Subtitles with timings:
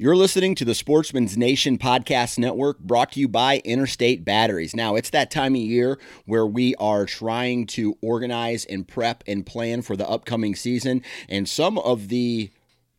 [0.00, 4.74] You're listening to the Sportsman's Nation Podcast Network brought to you by Interstate Batteries.
[4.74, 9.44] Now, it's that time of year where we are trying to organize and prep and
[9.44, 12.48] plan for the upcoming season, and some of the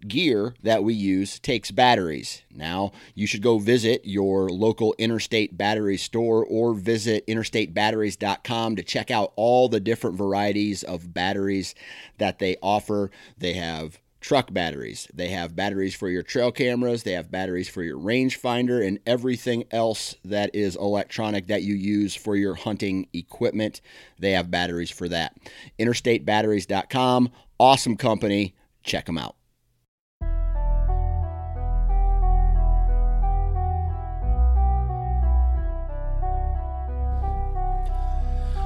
[0.07, 2.43] gear that we use takes batteries.
[2.53, 9.09] Now, you should go visit your local Interstate Battery store or visit interstatebatteries.com to check
[9.09, 11.73] out all the different varieties of batteries
[12.19, 13.09] that they offer.
[13.39, 15.07] They have truck batteries.
[15.13, 19.65] They have batteries for your trail cameras, they have batteries for your rangefinder, and everything
[19.71, 23.81] else that is electronic that you use for your hunting equipment.
[24.19, 25.35] They have batteries for that.
[25.79, 28.55] InterstateBatteries.com, awesome company.
[28.83, 29.35] Check them out.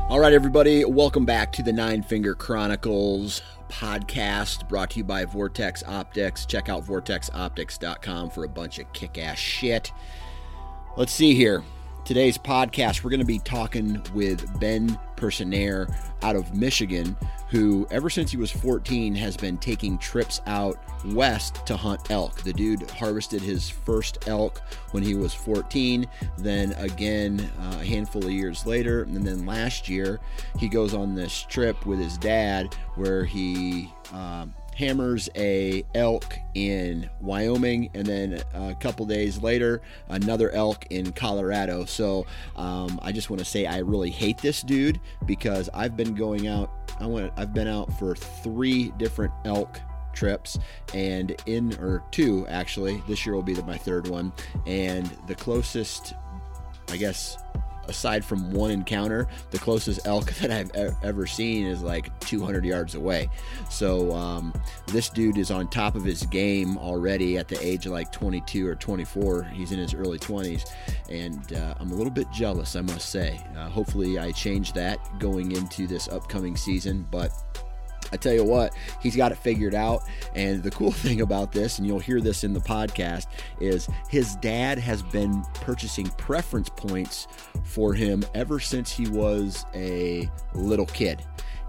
[0.08, 5.26] All right, everybody, welcome back to the Nine Finger Chronicles podcast brought to you by
[5.26, 6.46] Vortex Optics.
[6.46, 9.92] Check out vortexoptics.com for a bunch of kick ass shit.
[10.98, 11.64] Let's see here.
[12.06, 15.88] Today's podcast, we're going to be talking with Ben Personaire
[16.22, 17.18] out of Michigan,
[17.50, 20.78] who, ever since he was 14, has been taking trips out
[21.16, 22.44] west to hunt elk.
[22.44, 24.62] The dude harvested his first elk
[24.92, 26.06] when he was 14,
[26.38, 30.20] then again uh, a handful of years later, and then last year
[30.60, 33.92] he goes on this trip with his dad where he.
[34.14, 34.46] Uh,
[34.76, 41.86] hammers a elk in Wyoming, and then a couple days later, another elk in Colorado.
[41.86, 46.14] So um, I just want to say I really hate this dude because I've been
[46.14, 46.70] going out.
[47.00, 47.34] I went.
[47.38, 49.80] I've been out for three different elk
[50.14, 50.58] trips
[50.94, 54.32] and in or two actually this year will be my third one
[54.66, 56.14] and the closest
[56.90, 57.38] i guess
[57.88, 62.96] aside from one encounter, the closest elk that I've ever seen is like 200 yards
[62.96, 63.30] away.
[63.70, 64.54] So um,
[64.88, 68.68] this dude is on top of his game already at the age of like 22
[68.68, 69.44] or 24.
[69.44, 70.70] He's in his early 20s,
[71.10, 73.40] and uh, I'm a little bit jealous, I must say.
[73.58, 77.32] Uh, hopefully, I change that going into this upcoming season, but
[78.12, 80.04] I tell you what, he's got it figured out.
[80.34, 83.28] And the cool thing about this, and you'll hear this in the podcast,
[83.60, 87.28] is his dad has been purchasing preference points
[87.64, 91.24] for him ever since he was a little kid.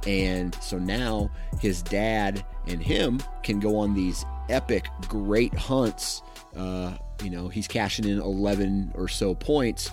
[0.06, 1.30] And so now
[1.60, 6.22] his dad and him can go on these epic, great hunts.
[6.54, 9.90] Uh, you know, he's cashing in 11 or so points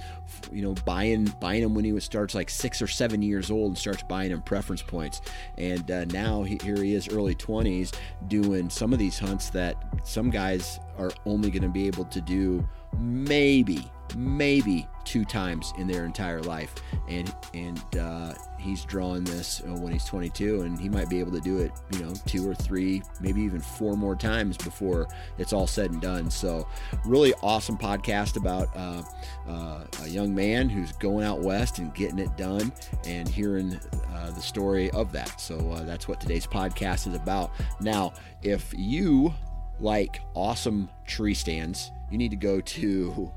[0.51, 3.69] you know, buying buying him when he was starts like six or seven years old
[3.69, 5.21] and starts buying him preference points.
[5.57, 7.93] And uh, now he, here he is, early 20s,
[8.27, 12.21] doing some of these hunts that some guys are only going to be able to
[12.21, 12.67] do
[12.99, 16.73] maybe maybe two times in their entire life.
[17.07, 21.41] And and uh, he's drawing this when he's 22 and he might be able to
[21.41, 25.07] do it you know two or three maybe even four more times before
[25.37, 26.29] it's all said and done.
[26.29, 26.67] So
[27.05, 29.03] really awesome podcast about uh,
[29.47, 32.71] uh, a young man who's going out west and getting it done
[33.05, 33.79] and hearing
[34.13, 35.39] uh, the story of that.
[35.39, 37.51] So uh, that's what today's podcast is about.
[37.79, 39.33] Now if you
[39.79, 43.31] like awesome tree stands you need to go to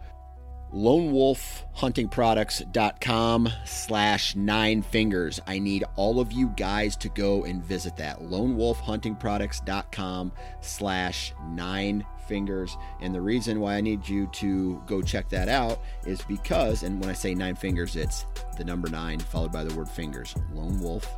[0.73, 5.41] lonewolfhuntingproducts.com slash nine fingers.
[5.47, 8.21] I need all of you guys to go and visit that.
[8.21, 12.77] lonewolfhuntingproducts.com slash nine fingers.
[13.01, 17.01] And the reason why i need you to go check that out is because and
[17.01, 18.27] when i say nine fingers it's
[18.59, 21.09] the number nine followed by the word fingers lone wolf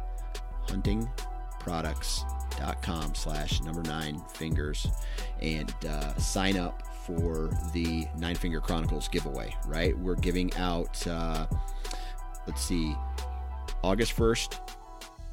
[0.69, 1.09] hunting
[1.69, 4.87] products.com slash number nine fingers.
[5.43, 9.99] And uh, sign up for the Nine Finger Chronicles giveaway, right?
[9.99, 11.47] We're giving out, uh,
[12.47, 12.95] let's see,
[13.83, 14.59] August 1st,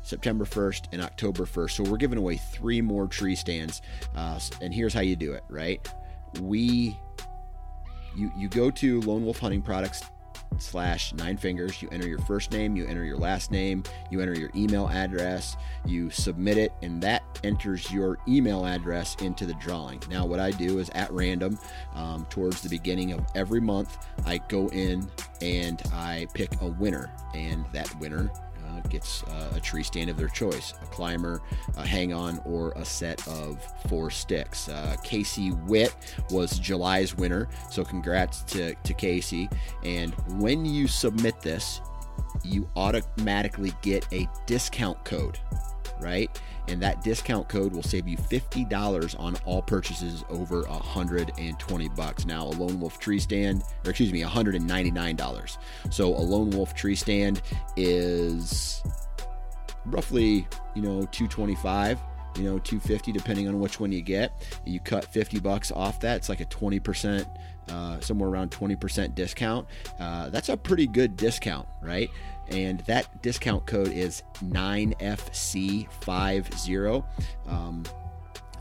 [0.01, 1.71] September 1st, and October 1st.
[1.71, 3.81] So we're giving away three more tree stands.
[4.15, 5.85] Uh, and here's how you do it, right?
[6.39, 6.97] We,
[8.15, 10.01] you, you go to Lone Wolf Hunting Products
[10.59, 11.81] slash nine fingers.
[11.81, 15.57] You enter your first name, you enter your last name, you enter your email address,
[15.85, 20.01] you submit it, and that enters your email address into the drawing.
[20.09, 21.59] Now, what I do is at random,
[21.93, 25.09] um, towards the beginning of every month, I go in
[25.41, 28.31] and I pick a winner, and that winner
[28.75, 31.41] uh, gets uh, a tree stand of their choice a climber,
[31.77, 34.69] a hang on, or a set of four sticks.
[34.69, 35.95] Uh, Casey Witt
[36.29, 39.49] was July's winner, so congrats to, to Casey.
[39.83, 41.81] And when you submit this,
[42.43, 45.39] you automatically get a discount code,
[45.99, 46.29] right?
[46.67, 52.25] And that discount code will save you $50 on all purchases over 120 bucks.
[52.25, 55.57] Now, a Lone Wolf tree stand, or excuse me, $199.
[55.89, 57.41] So a Lone Wolf tree stand
[57.77, 58.83] is
[59.85, 61.99] roughly, you know, 225
[62.37, 64.31] you know 250 depending on which one you get
[64.65, 67.25] you cut 50 bucks off that it's like a 20%
[67.69, 69.67] uh, somewhere around 20% discount
[69.99, 72.09] uh, that's a pretty good discount right
[72.49, 77.03] and that discount code is 9FC50.
[77.47, 77.83] Um,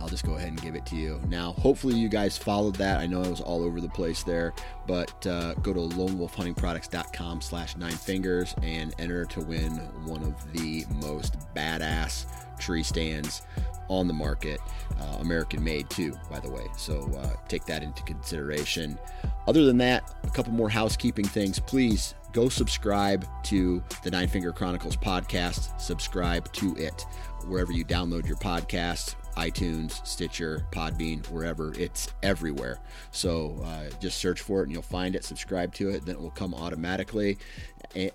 [0.00, 1.20] I'll just go ahead and give it to you.
[1.28, 3.00] Now, hopefully, you guys followed that.
[3.00, 4.52] I know it was all over the place there,
[4.86, 9.70] but uh, go to lonewolfhuntingproducts.com slash nine fingers and enter to win
[10.04, 12.26] one of the most badass
[12.58, 13.40] tree stands
[13.88, 14.60] on the market.
[15.00, 16.66] Uh, American made, too, by the way.
[16.76, 18.98] So uh, take that into consideration.
[19.46, 21.58] Other than that, a couple more housekeeping things.
[21.58, 25.80] Please go subscribe to the Nine Finger Chronicles podcast.
[25.80, 27.06] Subscribe to it
[27.46, 31.72] wherever you download your podcasts iTunes, Stitcher, Podbean, wherever.
[31.74, 32.78] It's everywhere.
[33.10, 35.24] So uh, just search for it and you'll find it.
[35.24, 37.38] Subscribe to it, then it will come automatically.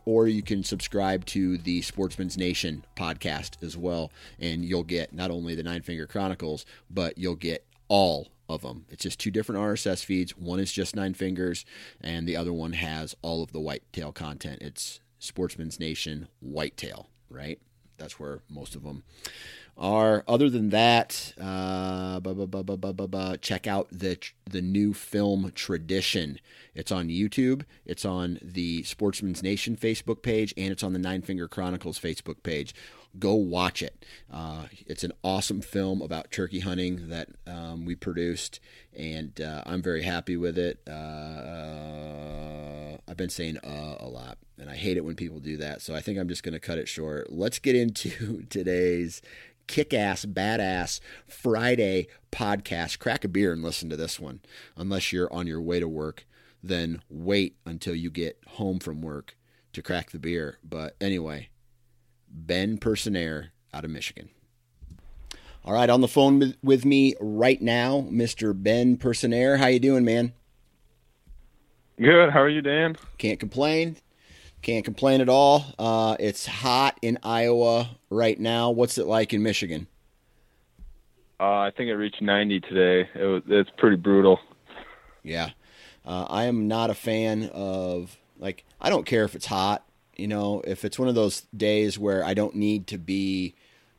[0.06, 5.32] Or you can subscribe to the Sportsman's Nation podcast as well, and you'll get not
[5.32, 8.86] only the Nine Finger Chronicles, but you'll get all of them.
[8.90, 10.36] It's just two different RSS feeds.
[10.36, 11.64] One is just Nine Fingers,
[12.02, 14.62] and the other one has all of the whitetail content.
[14.62, 17.60] It's Sportsman's Nation Whitetail, right?
[17.98, 19.04] That's where most of them
[19.78, 20.24] are.
[20.28, 22.20] Other than that, uh,
[23.42, 24.18] check out the
[24.50, 26.40] the new film Tradition.
[26.74, 27.64] It's on YouTube.
[27.86, 32.42] It's on the Sportsman's Nation Facebook page, and it's on the Nine Finger Chronicles Facebook
[32.42, 32.74] page
[33.18, 34.06] go watch it.
[34.32, 38.60] Uh, it's an awesome film about turkey hunting that um, we produced,
[38.96, 40.80] and uh, I'm very happy with it.
[40.88, 45.58] Uh, uh I've been saying uh a lot, and I hate it when people do
[45.58, 47.32] that, so I think I'm just going to cut it short.
[47.32, 49.22] Let's get into today's
[49.70, 53.00] kick ass, badass Friday podcast.
[53.00, 54.42] Crack a beer and listen to this one,
[54.76, 56.26] unless you're on your way to work.
[56.62, 59.38] Then wait until you get home from work
[59.72, 60.58] to crack the beer.
[60.64, 61.50] But anyway,
[62.30, 64.30] Ben Personaire out of Michigan.
[65.66, 68.54] All right, on the phone with me right now, Mr.
[68.56, 69.58] Ben Personaire.
[69.58, 70.34] How you doing, man?
[72.00, 72.30] Good.
[72.32, 72.96] How are you, Dan?
[73.18, 73.98] Can't complain.
[74.62, 75.66] Can't complain at all.
[75.78, 78.72] Uh, it's hot in Iowa right now.
[78.72, 79.88] What's it like in Michigan?
[81.40, 83.10] Uh, I think it reached 90 today.
[83.16, 84.40] It was, it's pretty brutal.
[85.24, 85.52] Yeah.
[86.06, 89.86] Uh, I am not a fan of, like, I don't care if it's hot.
[90.20, 93.56] You know, if it's one of those days where I don't need to be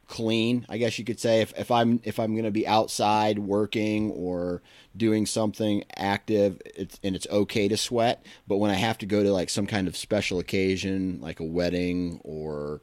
[0.07, 3.39] clean, I guess you could say if, if I'm if I'm going to be outside
[3.39, 4.61] working or
[4.97, 9.23] doing something active, it's and it's okay to sweat, but when I have to go
[9.23, 12.83] to like some kind of special occasion, like a wedding or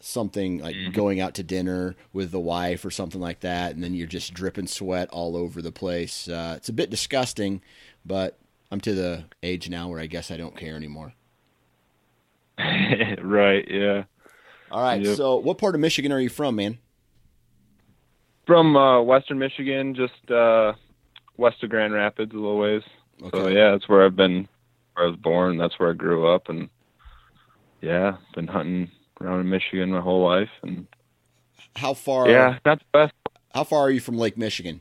[0.00, 0.92] something like mm-hmm.
[0.92, 4.32] going out to dinner with the wife or something like that, and then you're just
[4.32, 6.28] dripping sweat all over the place.
[6.28, 7.60] Uh, it's a bit disgusting,
[8.06, 8.38] but
[8.70, 11.12] I'm to the age now where I guess I don't care anymore.
[13.22, 13.64] right.
[13.68, 14.04] Yeah.
[14.70, 15.02] All right.
[15.02, 15.16] Yep.
[15.16, 16.78] So, what part of Michigan are you from, man?
[18.46, 20.72] From uh, Western Michigan, just uh,
[21.36, 22.82] west of Grand Rapids, a little ways.
[23.22, 23.38] Okay.
[23.38, 24.48] So yeah, that's where I've been.
[24.94, 25.58] Where I was born.
[25.58, 26.68] That's where I grew up, and
[27.80, 28.90] yeah, been hunting
[29.20, 30.48] around in Michigan my whole life.
[30.62, 30.86] And
[31.76, 32.28] how far?
[32.28, 33.14] Yeah, that's best.
[33.54, 34.80] How far are you from Lake Michigan?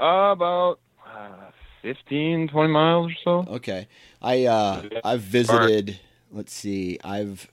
[0.00, 1.50] Uh, about uh,
[1.82, 3.52] 15, 20 miles or so.
[3.54, 3.86] Okay.
[4.22, 5.98] I uh, I've visited.
[6.30, 6.98] Let's see.
[7.02, 7.50] I've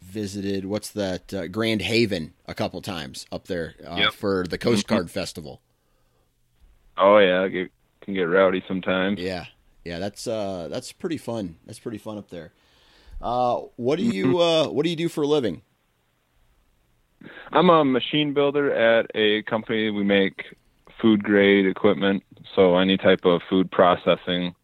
[0.00, 4.12] visited what's that uh, Grand Haven a couple times up there uh, yep.
[4.12, 4.94] for the Coast mm-hmm.
[4.94, 5.18] Guard mm-hmm.
[5.18, 5.60] Festival.
[6.96, 7.70] Oh yeah, it
[8.00, 9.20] can get rowdy sometimes.
[9.20, 9.46] Yeah,
[9.84, 11.56] yeah, that's uh, that's pretty fun.
[11.66, 12.52] That's pretty fun up there.
[13.20, 14.68] Uh, what do you mm-hmm.
[14.68, 15.62] uh, what do you do for a living?
[17.50, 19.90] I'm a machine builder at a company.
[19.90, 20.44] We make
[21.00, 22.22] food grade equipment,
[22.54, 24.54] so any type of food processing.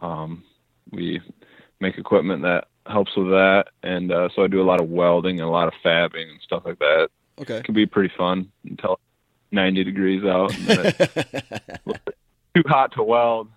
[0.00, 0.44] Um,
[0.90, 1.20] we
[1.80, 5.40] make equipment that helps with that, and uh, so I do a lot of welding
[5.40, 7.08] and a lot of fabbing and stuff like that.
[7.40, 8.98] Okay, it can be pretty fun until
[9.52, 10.50] 90 degrees out.
[12.56, 13.48] too hot to weld.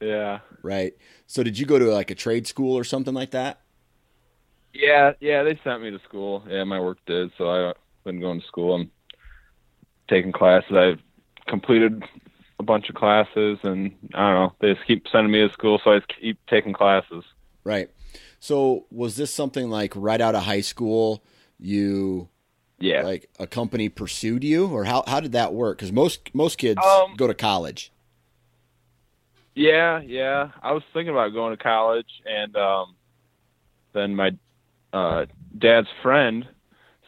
[0.00, 0.40] Yeah.
[0.62, 0.94] Right.
[1.26, 3.60] So did you go to like a trade school or something like that?
[4.74, 6.44] Yeah, yeah, they sent me to school.
[6.48, 7.30] Yeah, my work did.
[7.36, 8.74] So I've been going to school.
[8.74, 8.90] I'm
[10.08, 10.72] taking classes.
[10.74, 11.00] I've
[11.46, 12.02] completed
[12.62, 14.52] a bunch of classes, and I don't know.
[14.60, 17.24] They just keep sending me to school, so I just keep taking classes.
[17.64, 17.90] Right.
[18.40, 21.22] So was this something like right out of high school?
[21.58, 22.28] You
[22.82, 26.58] yeah like a company pursued you or how how did that work because most most
[26.58, 27.92] kids um, go to college
[29.54, 32.96] yeah yeah i was thinking about going to college and um
[33.92, 34.32] then my
[34.92, 35.24] uh
[35.56, 36.46] dad's friend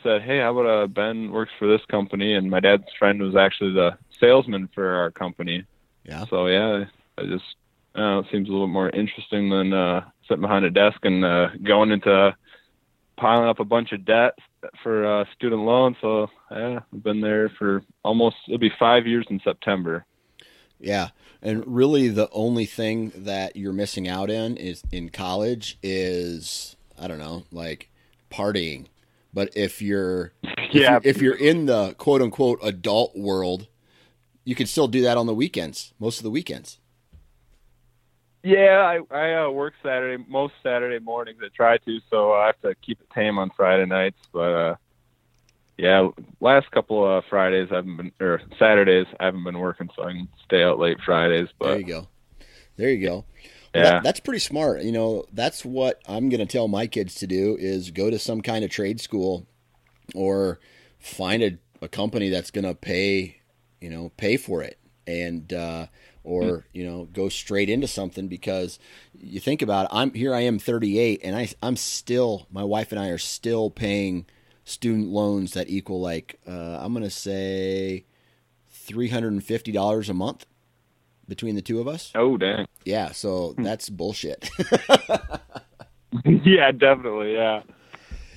[0.04, 3.34] said hey how about uh ben works for this company and my dad's friend was
[3.34, 5.64] actually the salesman for our company
[6.04, 6.84] yeah so yeah
[7.18, 7.56] i just
[7.96, 11.49] uh, it seems a little more interesting than uh sitting behind a desk and uh
[11.64, 12.32] going into
[13.16, 14.34] piling up a bunch of debt
[14.82, 15.96] for uh, student loans.
[16.00, 20.04] So yeah, I've been there for almost it'll be five years in September.
[20.80, 21.11] Yeah,
[21.42, 27.08] and really the only thing that you're missing out in is in college is I
[27.08, 27.90] don't know like
[28.30, 28.87] partying.
[29.35, 30.33] But if you're
[30.71, 33.67] yeah if, you, if you're in the quote unquote adult world,
[34.45, 36.79] you can still do that on the weekends, most of the weekends.
[38.45, 41.38] Yeah, I I uh, work Saturday most Saturday mornings.
[41.43, 44.19] I try to, so I have to keep it tame on Friday nights.
[44.33, 44.76] But uh,
[45.76, 46.11] yeah,
[46.41, 50.12] last couple of Fridays I haven't been or Saturdays I haven't been working, so I
[50.12, 51.49] can stay out late Fridays.
[51.59, 52.09] But there you go,
[52.76, 53.25] there you go.
[53.75, 54.83] Yeah, that, that's pretty smart.
[54.83, 58.19] You know, that's what I'm going to tell my kids to do: is go to
[58.19, 59.47] some kind of trade school,
[60.14, 60.61] or
[60.99, 63.40] find a, a company that's going to pay,
[63.81, 64.78] you know, pay for it.
[65.07, 65.87] And uh,
[66.25, 66.62] or mm.
[66.73, 68.78] you know go straight into something because
[69.16, 72.90] you think about it, I'm here I am 38 and I I'm still my wife
[72.90, 74.26] and I are still paying
[74.64, 78.07] student loans that equal like uh, I'm gonna say
[78.69, 80.47] three hundred and fifty dollars a month
[81.28, 82.12] between the two of us.
[82.14, 82.66] Oh dang!
[82.85, 83.62] Yeah, so hmm.
[83.62, 84.50] that's bullshit.
[86.25, 87.35] yeah, definitely.
[87.35, 87.62] Yeah.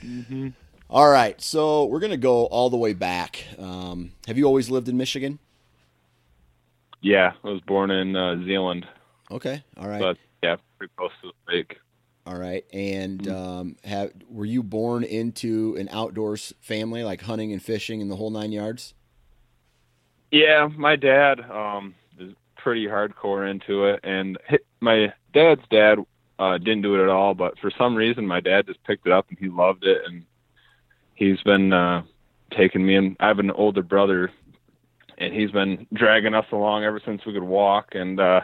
[0.03, 0.50] Mm-hmm.
[0.89, 3.44] All right, so we're gonna go all the way back.
[3.60, 5.39] Um, have you always lived in Michigan?
[7.01, 8.88] Yeah, I was born in uh, Zeeland.
[9.29, 10.00] Okay, all right.
[10.00, 11.77] But yeah, pretty close to the lake.
[12.25, 13.36] All right, and mm-hmm.
[13.36, 18.15] um, have were you born into an outdoors family, like hunting and fishing and the
[18.15, 18.94] whole nine yards?
[20.32, 21.96] Yeah, my dad um,
[22.67, 26.00] pretty hardcore into it, and hit, my dad's dad
[26.38, 29.13] uh, didn't do it at all, but for some reason, my dad just picked it
[29.13, 30.25] up and he loved it, and
[31.15, 32.03] he's been uh,
[32.51, 32.95] taking me.
[32.95, 34.31] And I have an older brother
[35.17, 38.41] and he's been dragging us along ever since we could walk and uh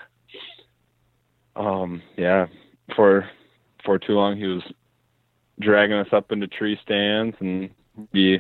[1.55, 2.47] um yeah
[2.95, 3.29] for
[3.85, 4.63] for too long he was
[5.59, 7.69] dragging us up into tree stands and
[8.11, 8.39] be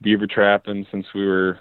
[0.00, 1.60] beaver trapping since we were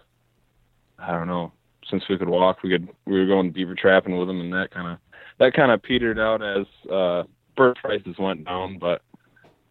[0.98, 1.52] I don't know
[1.92, 4.72] since we could walk we could we were going beaver trapping with them, and that
[4.72, 4.98] kind of
[5.40, 7.24] that kind of petered out as uh
[7.56, 9.02] bird prices went down but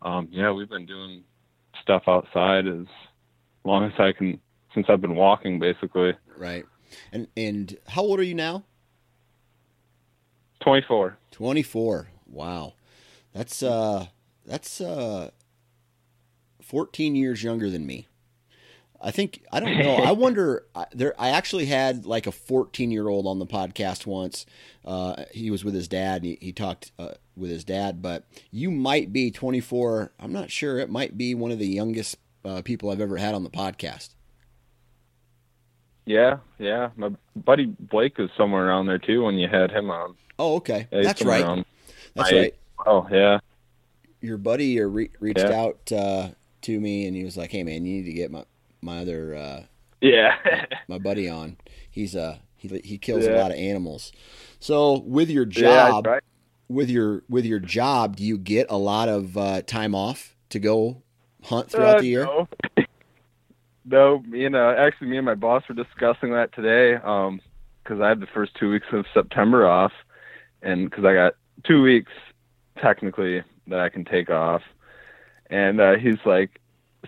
[0.03, 1.25] um yeah we've been doing
[1.83, 2.87] stuff outside as
[3.65, 4.41] long as I can
[4.75, 6.13] since I've been walking basically.
[6.37, 6.65] Right.
[7.13, 8.65] And and how old are you now?
[10.61, 11.17] 24.
[11.31, 12.09] 24.
[12.27, 12.75] Wow.
[13.33, 14.07] That's uh
[14.47, 15.31] that's uh
[16.63, 18.07] 14 years younger than me.
[19.01, 19.97] I think I don't know.
[19.97, 20.67] I wonder.
[20.93, 24.47] There, I actually had like a 14 year old on the podcast once.
[24.85, 26.25] Uh, he was with his dad.
[26.25, 28.03] he, he talked uh, with his dad.
[28.03, 30.13] But you might be 24.
[30.19, 30.79] I'm not sure.
[30.79, 34.11] It might be one of the youngest uh, people I've ever had on the podcast.
[36.07, 36.91] Yeah, yeah.
[36.97, 40.17] My buddy Blake is somewhere around there too when you had him on.
[40.39, 40.89] Oh, okay.
[40.91, 41.65] Yeah, That's right.
[42.15, 42.55] That's right.
[42.87, 43.39] Oh, yeah.
[44.21, 45.61] Your buddy re- reached yeah.
[45.61, 46.29] out uh,
[46.63, 48.45] to me and he was like, "Hey, man, you need to get my
[48.83, 49.63] my other uh,
[50.01, 50.37] yeah
[50.89, 51.57] my buddy on.
[51.91, 53.33] He's uh he he kills yeah.
[53.33, 54.13] a lot of animals.
[54.59, 56.23] So with your job, right.
[56.69, 60.59] with your with your job, do you get a lot of uh, time off to
[60.59, 61.03] go
[61.45, 62.25] hunt throughout uh, the year?
[62.25, 62.49] No.
[63.83, 67.41] No, me and uh, actually me and my boss were discussing that today um
[67.83, 69.93] because I have the first two weeks of September off,
[70.63, 71.35] and because I got
[71.65, 72.13] two weeks
[72.81, 74.63] technically that I can take off,
[75.49, 76.60] and uh, he's like,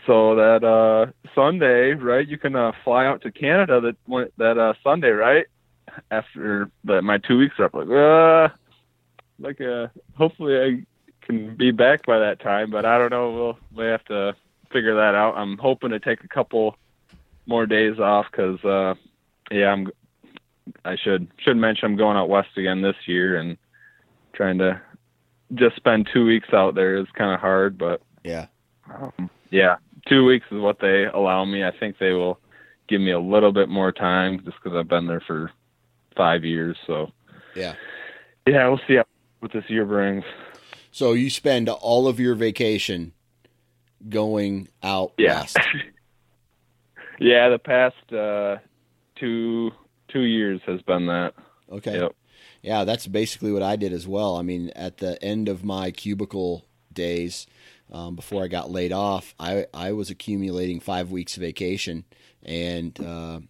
[0.07, 2.27] so that uh Sunday, right?
[2.27, 5.47] You can uh, fly out to Canada that that uh Sunday, right?
[6.11, 8.49] After the, my two weeks are up, like uh,
[9.39, 13.31] like uh, hopefully I can be back by that time, but I don't know.
[13.31, 14.35] We'll we have to
[14.73, 15.37] figure that out.
[15.37, 16.77] I'm hoping to take a couple
[17.47, 18.95] more days off because, uh,
[19.51, 19.91] yeah, I'm.
[20.85, 23.59] I should should mention I'm going out west again this year and
[24.33, 24.81] trying to
[25.55, 28.47] just spend two weeks out there is kind of hard, but yeah,
[28.89, 29.77] um, yeah,
[30.09, 31.63] two weeks is what they allow me.
[31.63, 32.41] I think they will
[32.89, 35.53] give me a little bit more time just because I've been there for
[36.17, 36.77] five years.
[36.87, 37.13] So
[37.55, 37.75] yeah,
[38.47, 38.99] yeah, we'll see
[39.39, 40.25] what this year brings.
[40.91, 43.13] So you spend all of your vacation
[44.09, 45.41] going out yeah.
[45.41, 45.59] west.
[47.21, 48.57] yeah, the past uh,
[49.17, 49.71] two
[50.09, 51.35] two years has been that.
[51.71, 52.01] Okay.
[52.01, 52.15] Yep.
[52.63, 54.37] Yeah, that's basically what I did as well.
[54.37, 57.47] I mean, at the end of my cubicle days,
[57.93, 62.05] um, before I got laid off, I I was accumulating five weeks vacation,
[62.43, 63.41] and uh,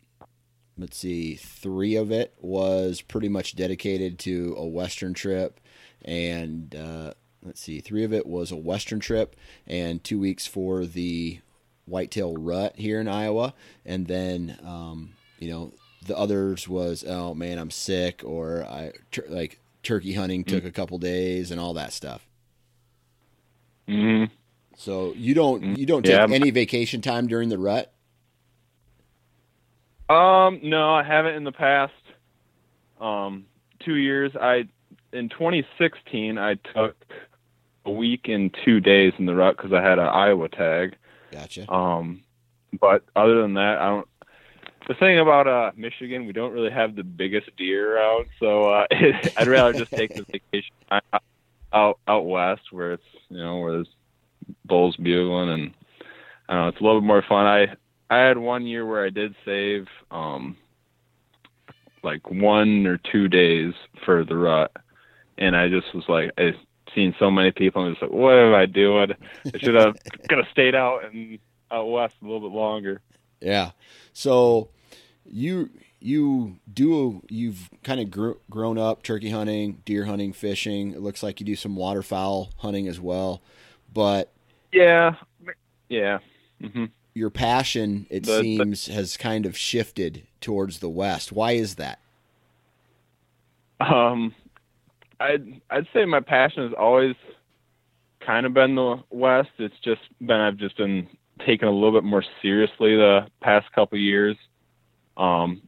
[0.76, 5.60] let's see, three of it was pretty much dedicated to a Western trip,
[6.04, 10.84] and uh, let's see, three of it was a Western trip, and two weeks for
[10.84, 11.38] the
[11.86, 13.54] whitetail rut here in Iowa,
[13.86, 15.72] and then um, you know
[16.04, 20.68] the others was oh man I'm sick or I tur- like turkey hunting took mm-hmm.
[20.68, 22.26] a couple days and all that stuff.
[23.86, 24.24] Hmm
[24.76, 26.26] So you don't you don't take yeah.
[26.30, 27.92] any vacation time during the rut?
[30.08, 31.92] Um, no, I haven't in the past
[33.00, 33.46] um,
[33.84, 34.32] two years.
[34.38, 34.68] I
[35.12, 36.96] in 2016 I took
[37.84, 40.96] a week and two days in the rut because I had an Iowa tag.
[41.30, 41.70] Gotcha.
[41.72, 42.22] Um,
[42.78, 44.08] but other than that, I don't.
[44.88, 48.86] The thing about uh, Michigan, we don't really have the biggest deer out, so uh,
[49.36, 50.22] I'd rather just take the
[50.52, 50.74] vacation
[51.72, 53.88] out out west where it's you know where there's
[54.64, 55.74] bulls bugling and
[56.48, 57.46] I don't know it's a little bit more fun.
[57.46, 57.74] I
[58.10, 60.56] I had one year where I did save um
[62.02, 63.74] like one or two days
[64.04, 64.72] for the rut,
[65.38, 66.52] and I just was like I
[66.94, 69.12] seen so many people and just like what am I doing?
[69.46, 69.96] I should have
[70.28, 71.38] could have stayed out and
[71.70, 73.00] out west a little bit longer.
[73.40, 73.70] Yeah.
[74.12, 74.68] So
[75.26, 80.92] you you do you've kind of gr- grown up turkey hunting, deer hunting, fishing.
[80.92, 83.42] It looks like you do some waterfowl hunting as well.
[83.92, 84.32] But
[84.72, 85.16] yeah,
[85.88, 86.18] yeah.
[86.60, 91.32] Mm-hmm your passion, it the, seems, the, has kind of shifted towards the West.
[91.32, 91.98] Why is that?
[93.80, 94.34] Um,
[95.20, 97.16] I'd I'd say my passion has always
[98.20, 99.50] kind of been the West.
[99.58, 101.08] It's just been I've just been
[101.44, 104.36] taking a little bit more seriously the past couple years.
[105.16, 105.62] Um,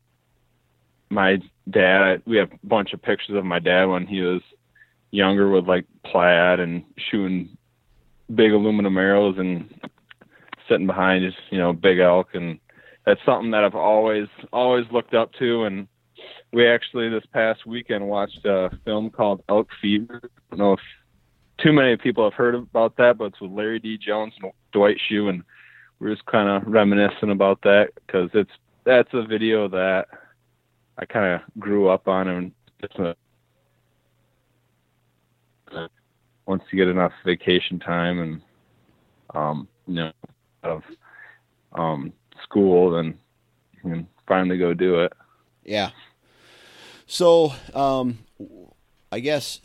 [1.11, 4.43] my dad, we have a bunch of pictures of my dad when he was
[5.11, 7.57] younger with like plaid and shooting
[8.35, 9.73] big aluminum arrows and
[10.69, 12.59] sitting behind is you know big elk and
[13.07, 15.87] that's something that I've always always looked up to and
[16.53, 20.21] we actually this past weekend watched a film called Elk Fever.
[20.25, 20.81] I don't know if
[21.59, 23.99] too many people have heard about that, but it's with Larry D.
[23.99, 25.43] Jones and Dwight Schuh, and
[25.99, 28.51] we're just kind of reminiscing about that because it's
[28.85, 30.07] that's a video that
[30.99, 33.17] I kind of grew up on, and it's a
[36.47, 38.43] once you get enough vacation time and
[39.35, 40.13] um, you know
[40.63, 40.83] of
[41.73, 43.19] um, school, then
[43.73, 45.13] you can finally go do it.
[45.65, 45.91] Yeah.
[47.07, 48.19] So, um,
[49.11, 49.61] I guess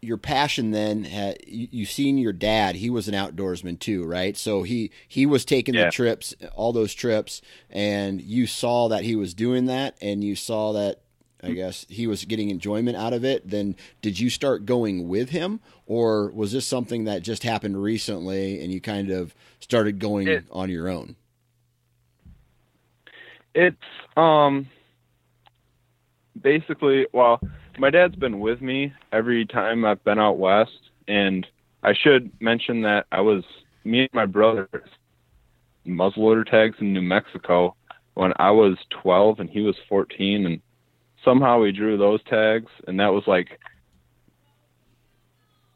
[0.00, 4.36] your passion then had, you, have seen your dad he was an outdoorsman too right
[4.36, 5.86] so he he was taking yeah.
[5.86, 10.36] the trips all those trips and you saw that he was doing that and you
[10.36, 11.00] saw that
[11.42, 15.30] I guess he was getting enjoyment out of it, then did you start going with
[15.30, 20.26] him, or was this something that just happened recently and you kind of started going
[20.26, 21.14] it, on your own?
[23.54, 23.76] It's
[24.16, 24.68] um
[26.42, 27.40] basically well,
[27.78, 31.46] my dad's been with me every time I've been out west, and
[31.82, 33.44] I should mention that I was
[33.84, 34.68] me and my brother
[35.86, 37.74] muzzleloader tags in New Mexico
[38.14, 40.60] when I was 12 and he was 14, and
[41.24, 43.58] somehow we drew those tags, and that was like,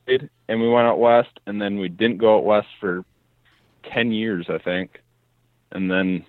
[0.06, 3.04] and we went out west, and then we didn't go out west for
[3.92, 4.98] ten years, I think,
[5.70, 6.24] and then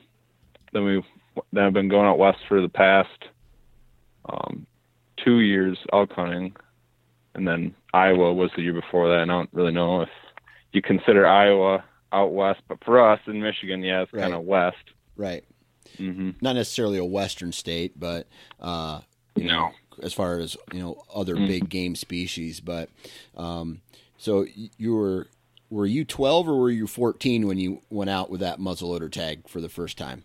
[0.71, 1.03] then we
[1.51, 3.09] then I've been going out west for the past
[4.29, 4.65] um,
[5.23, 6.55] two years elk hunting,
[7.35, 9.21] and then Iowa was the year before that.
[9.21, 10.09] And I don't really know if
[10.71, 14.21] you consider Iowa out west, but for us in Michigan, yeah, it's right.
[14.21, 14.91] kind of west.
[15.15, 15.43] Right.
[15.97, 16.31] Mm-hmm.
[16.41, 18.27] Not necessarily a western state, but
[18.59, 19.01] uh,
[19.35, 19.53] you no.
[19.53, 21.47] know, as far as you know, other mm-hmm.
[21.47, 22.59] big game species.
[22.59, 22.89] But
[23.35, 23.81] um,
[24.17, 24.45] so
[24.77, 25.27] you were
[25.69, 29.47] were you 12 or were you 14 when you went out with that muzzleloader tag
[29.47, 30.23] for the first time?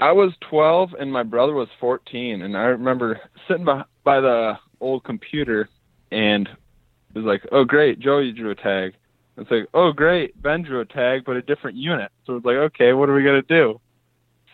[0.00, 4.54] I was 12 and my brother was 14, and I remember sitting by, by the
[4.80, 5.68] old computer
[6.10, 8.94] and it was like, "Oh, great, Joe, you drew a tag."
[9.38, 12.10] It's like, oh great, Ben drew a tag, but a different unit.
[12.26, 13.80] So it's like, okay, what are we gonna do?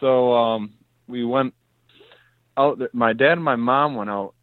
[0.01, 0.75] So um,
[1.09, 1.55] we went
[2.57, 2.81] out.
[2.93, 4.35] My dad and my mom went out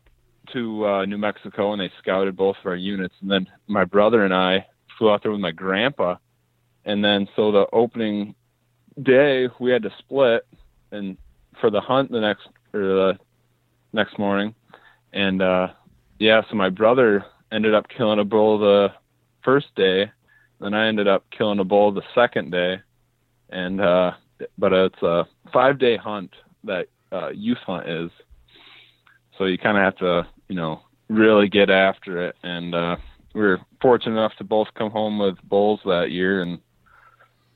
[0.53, 4.25] to uh, New Mexico and they scouted both of our units, and then my brother
[4.25, 4.65] and I
[4.97, 6.15] flew out there with my grandpa,
[6.85, 8.33] and then so the opening
[9.01, 10.47] day we had to split
[10.91, 11.17] and
[11.59, 13.19] for the hunt the next or the
[13.93, 14.53] next morning,
[15.13, 15.67] and uh,
[16.19, 18.91] yeah, so my brother ended up killing a bull the
[19.43, 20.11] first day
[20.61, 22.79] then I ended up killing a bull the second day,
[23.49, 24.11] and uh,
[24.59, 26.31] but it's a five day hunt
[26.63, 28.11] that uh, youth hunt is.
[29.37, 32.35] So you kind of have to, you know, really get after it.
[32.43, 32.97] And uh,
[33.33, 36.59] we were fortunate enough to both come home with bulls that year, and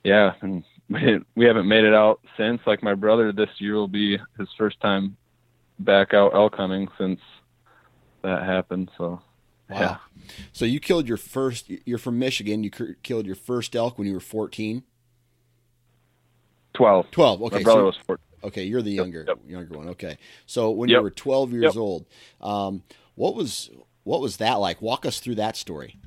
[0.03, 2.61] yeah, and we, we haven't made it out since.
[2.65, 5.17] Like my brother, this year will be his first time
[5.79, 7.19] back out elk hunting since
[8.23, 8.89] that happened.
[8.97, 9.21] So
[9.69, 9.79] Wow.
[9.79, 9.97] Yeah.
[10.53, 11.69] So you killed your first.
[11.85, 12.63] You're from Michigan.
[12.63, 12.69] You
[13.03, 14.83] killed your first elk when you were 14.
[16.75, 17.11] 12.
[17.11, 17.41] 12.
[17.41, 17.55] Okay.
[17.57, 18.25] My brother so, was 14.
[18.43, 19.39] Okay, you're the younger yep.
[19.47, 19.89] younger one.
[19.89, 20.17] Okay.
[20.45, 20.97] So when yep.
[20.97, 21.77] you were 12 years yep.
[21.77, 22.05] old,
[22.41, 22.83] um,
[23.15, 23.71] what was
[24.03, 24.81] what was that like?
[24.83, 25.99] Walk us through that story.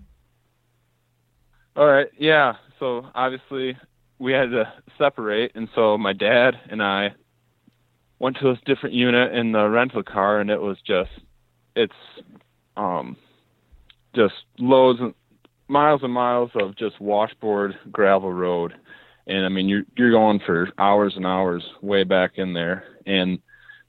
[1.75, 2.09] All right.
[2.17, 2.57] Yeah.
[2.79, 3.77] So obviously
[4.19, 7.15] we had to separate, and so my dad and I
[8.19, 11.11] went to this different unit in the rental car, and it was just
[11.77, 11.93] it's
[12.77, 13.17] um
[14.15, 15.15] just loads and
[15.69, 18.75] miles and miles of just washboard gravel road.
[19.27, 22.85] And I mean, you're you're going for hours and hours way back in there.
[23.07, 23.39] And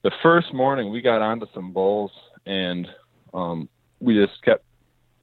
[0.02, 2.12] the first morning we got onto some bulls,
[2.46, 2.86] and
[3.34, 3.68] um,
[4.00, 4.64] we just kept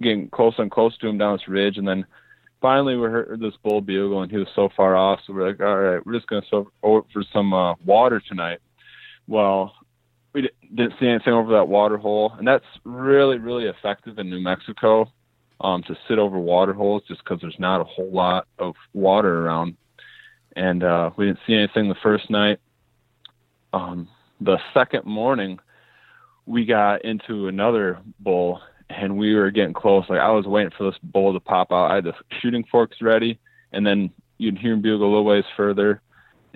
[0.02, 1.78] getting closer and closer to them down this ridge.
[1.78, 2.06] And then
[2.62, 5.20] finally we heard this bull bugle, and he was so far off.
[5.26, 8.60] So we're like, all right, we're just gonna go for some uh, water tonight.
[9.28, 9.74] Well,
[10.34, 14.42] we didn't see anything over that water hole, and that's really really effective in New
[14.42, 15.12] Mexico
[15.62, 19.46] um, to sit over water holes just because there's not a whole lot of water
[19.46, 19.76] around.
[20.56, 22.60] And uh, we didn't see anything the first night.
[23.74, 24.08] Um,
[24.42, 25.60] the second morning,
[26.46, 30.06] we got into another bull, and we were getting close.
[30.10, 31.92] Like I was waiting for this bull to pop out.
[31.92, 33.40] I had the shooting forks ready,
[33.72, 36.02] and then you'd hear him bugle a little ways further,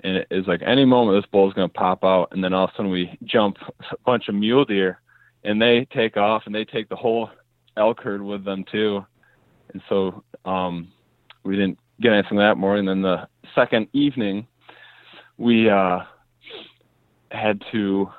[0.04, 2.64] and it is like any moment this bull's going to pop out, and then all
[2.64, 3.56] of a sudden we jump
[3.90, 5.00] a bunch of mule deer,
[5.44, 7.30] and they take off and they take the whole
[7.76, 9.04] elk herd with them too,
[9.72, 10.88] and so um,
[11.44, 12.86] we didn't get anything that morning.
[12.86, 14.46] Then the second evening,
[15.38, 16.00] we uh,
[17.30, 18.10] had to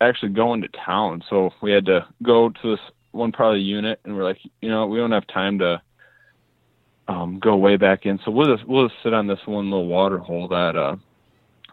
[0.00, 2.80] actually go into town, so we had to go to this
[3.12, 5.80] one part of the unit, and we're like, you know, we don't have time to
[7.08, 9.86] um, go way back in, so we'll just we'll just sit on this one little
[9.86, 10.96] water hole that uh,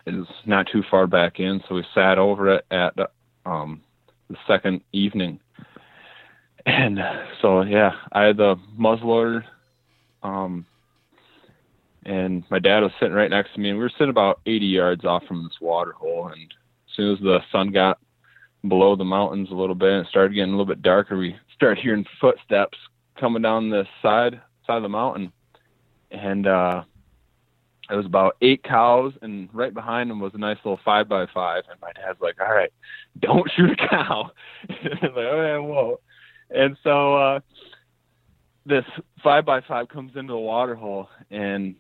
[0.05, 1.61] is not too far back in.
[1.67, 2.93] So we sat over it at
[3.45, 3.81] um,
[4.29, 5.39] the second evening,
[6.65, 6.99] and
[7.41, 9.43] so yeah, I had the muzzleloader,
[10.23, 10.65] um,
[12.05, 14.65] and my dad was sitting right next to me, and we were sitting about 80
[14.65, 16.27] yards off from this water hole.
[16.27, 17.99] And as soon as the sun got
[18.67, 21.35] below the mountains a little bit and it started getting a little bit darker, we
[21.55, 22.77] started hearing footsteps
[23.19, 25.31] coming down the side side of the mountain,
[26.11, 26.83] and uh,
[27.89, 31.25] it was about eight cows, and right behind them was a nice little five by
[31.33, 31.63] five.
[31.69, 32.71] And my dad's like, "All right,
[33.19, 34.31] don't shoot a cow."
[34.69, 35.99] like, "Okay, whoa."
[36.49, 37.39] And so uh,
[38.65, 38.85] this
[39.23, 41.75] five by five comes into the water hole, and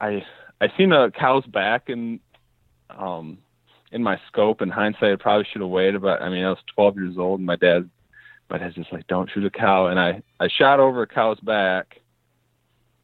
[0.00, 0.22] I
[0.60, 2.20] I seen a cow's back and
[2.90, 3.38] um
[3.92, 4.62] in my scope.
[4.62, 7.40] In hindsight, I probably should have waited, but I mean, I was 12 years old,
[7.40, 7.88] and my dad,
[8.50, 11.40] I was just like, "Don't shoot a cow." And I I shot over a cow's
[11.40, 12.00] back,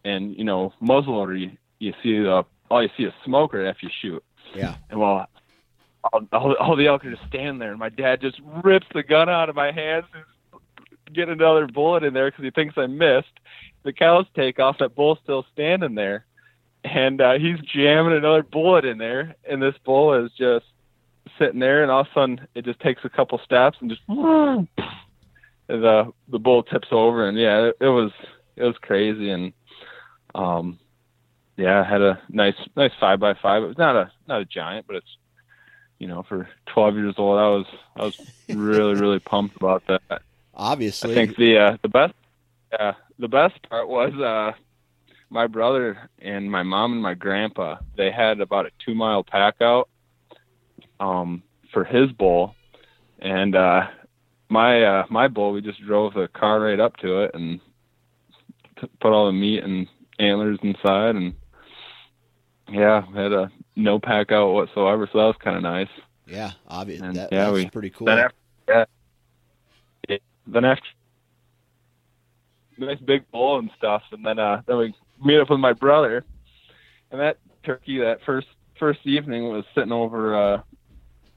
[0.04, 3.86] and you know, muzzleloader, you, you see the all you see is smoke right after
[3.86, 4.24] you shoot.
[4.54, 4.76] Yeah.
[4.90, 5.26] And well,
[6.12, 9.02] all, all, all the elk are just standing there, and my dad just rips the
[9.02, 10.24] gun out of my hands and
[11.14, 13.28] get another bullet in there because he thinks I missed.
[13.82, 14.78] The cows take off.
[14.78, 16.24] That bull's still standing there,
[16.82, 19.36] and uh, he's jamming another bullet in there.
[19.48, 20.64] And this bull is just
[21.38, 24.02] sitting there, and all of a sudden it just takes a couple steps and just
[24.08, 24.68] and
[25.68, 27.28] the the bull tips over.
[27.28, 28.12] And yeah, it, it was
[28.56, 29.30] it was crazy.
[29.30, 29.52] And
[30.34, 30.78] um,
[31.56, 33.62] yeah, I had a nice nice five by five.
[33.62, 35.16] It was not a not a giant, but it's
[35.98, 40.22] you know for 12 years old, I was I was really really pumped about that.
[40.54, 42.14] Obviously, I think the uh, the best
[42.78, 44.52] uh, the best part was uh,
[45.30, 47.76] my brother and my mom and my grandpa.
[47.96, 49.88] They had about a two mile pack out
[51.00, 52.54] um, for his bull,
[53.18, 53.86] and uh,
[54.48, 55.52] my uh, my bull.
[55.52, 57.60] We just drove the car right up to it and
[58.80, 59.86] t- put all the meat and
[60.18, 61.34] antlers inside, and
[62.68, 65.08] yeah, had a no pack out whatsoever.
[65.12, 65.88] So that was kind of nice.
[66.26, 68.06] Yeah, obviously, that, yeah, we, pretty cool.
[68.06, 68.86] Then after,
[70.08, 70.86] yeah, then after
[72.78, 74.02] nice big bull and stuff.
[74.12, 76.24] And then uh, then we meet up with my brother,
[77.10, 78.46] and that turkey that first
[78.78, 80.64] first evening was sitting over a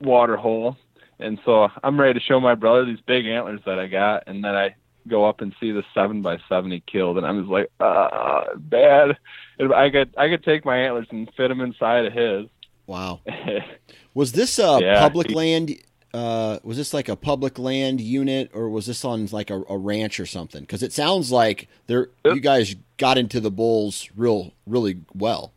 [0.02, 0.78] water hole,
[1.20, 4.44] and so I'm ready to show my brother these big antlers that I got, and
[4.44, 4.76] then I
[5.08, 8.44] go up and see the seven by seven he killed, and I'm just like, ah,
[8.58, 9.18] bad.
[9.60, 12.48] I could I could take my antlers and fit them inside of his.
[12.86, 13.22] Wow.
[14.14, 15.72] was this a Yeah, public he- land?
[16.14, 19.78] Uh, was this like a public land unit, or was this on like a, a
[19.78, 20.62] ranch or something?
[20.62, 25.52] Because it sounds like there you guys got into the bulls real, really well.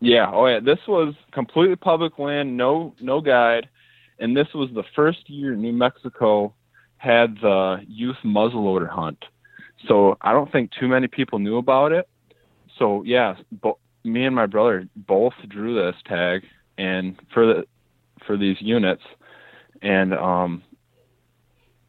[0.00, 0.60] Yeah, oh yeah.
[0.60, 3.68] This was completely public land, no no guide,
[4.18, 6.54] and this was the first year New Mexico
[6.96, 9.24] had the youth muzzleloader hunt.
[9.88, 12.08] So I don't think too many people knew about it.
[12.78, 16.44] So yeah, bo- me and my brother both drew this tag,
[16.78, 17.64] and for the
[18.26, 19.02] for these units,
[19.82, 20.62] and um,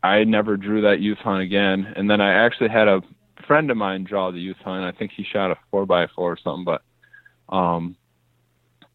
[0.03, 1.93] I never drew that youth hunt again.
[1.95, 3.01] And then I actually had a
[3.47, 4.83] friend of mine draw the youth hunt.
[4.83, 6.81] I think he shot a four by four or something, but
[7.55, 7.95] um,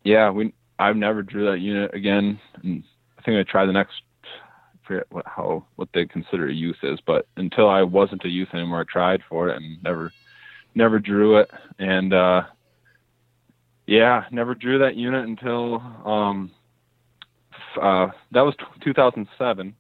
[0.07, 2.39] yeah, we I've never drew that unit again.
[2.63, 2.85] And
[3.19, 3.95] I think I tried the next.
[4.23, 8.29] I forget what how what they consider a youth is, but until I wasn't a
[8.29, 10.13] youth anymore, I tried for it and never
[10.77, 11.51] never drew it.
[11.81, 12.43] And uh,
[13.87, 16.53] yeah, never drew that unit until um,
[17.83, 19.75] uh, that was t- 2007.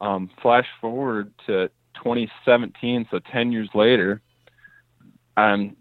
[0.00, 4.20] Um, flash forward to 2017, so 10 years later.
[5.36, 5.76] Um,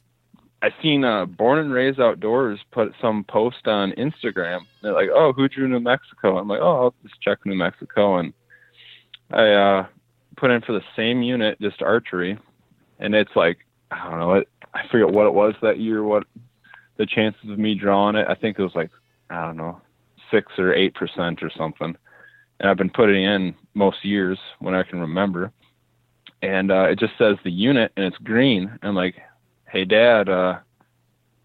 [0.64, 4.62] I seen uh, Born and Raised Outdoors put some post on Instagram.
[4.82, 8.18] They're like, "Oh, who drew New Mexico?" I'm like, "Oh, I'll just check New Mexico."
[8.18, 8.34] And
[9.30, 9.86] I uh,
[10.38, 12.40] put in for the same unit, just archery,
[13.00, 13.58] and it's like
[13.92, 16.02] I don't know, it, I forget what it was that year.
[16.02, 16.24] What
[16.96, 18.28] the chances of me drawing it?
[18.30, 18.90] I think it was like
[19.30, 19.82] I don't know,
[20.32, 21.94] six or eight percent or something.
[22.62, 25.52] And I've been putting in most years when I can remember.
[26.42, 28.80] And uh, it just says the unit and it's green.
[28.82, 29.16] I'm like,
[29.74, 30.60] hey dad uh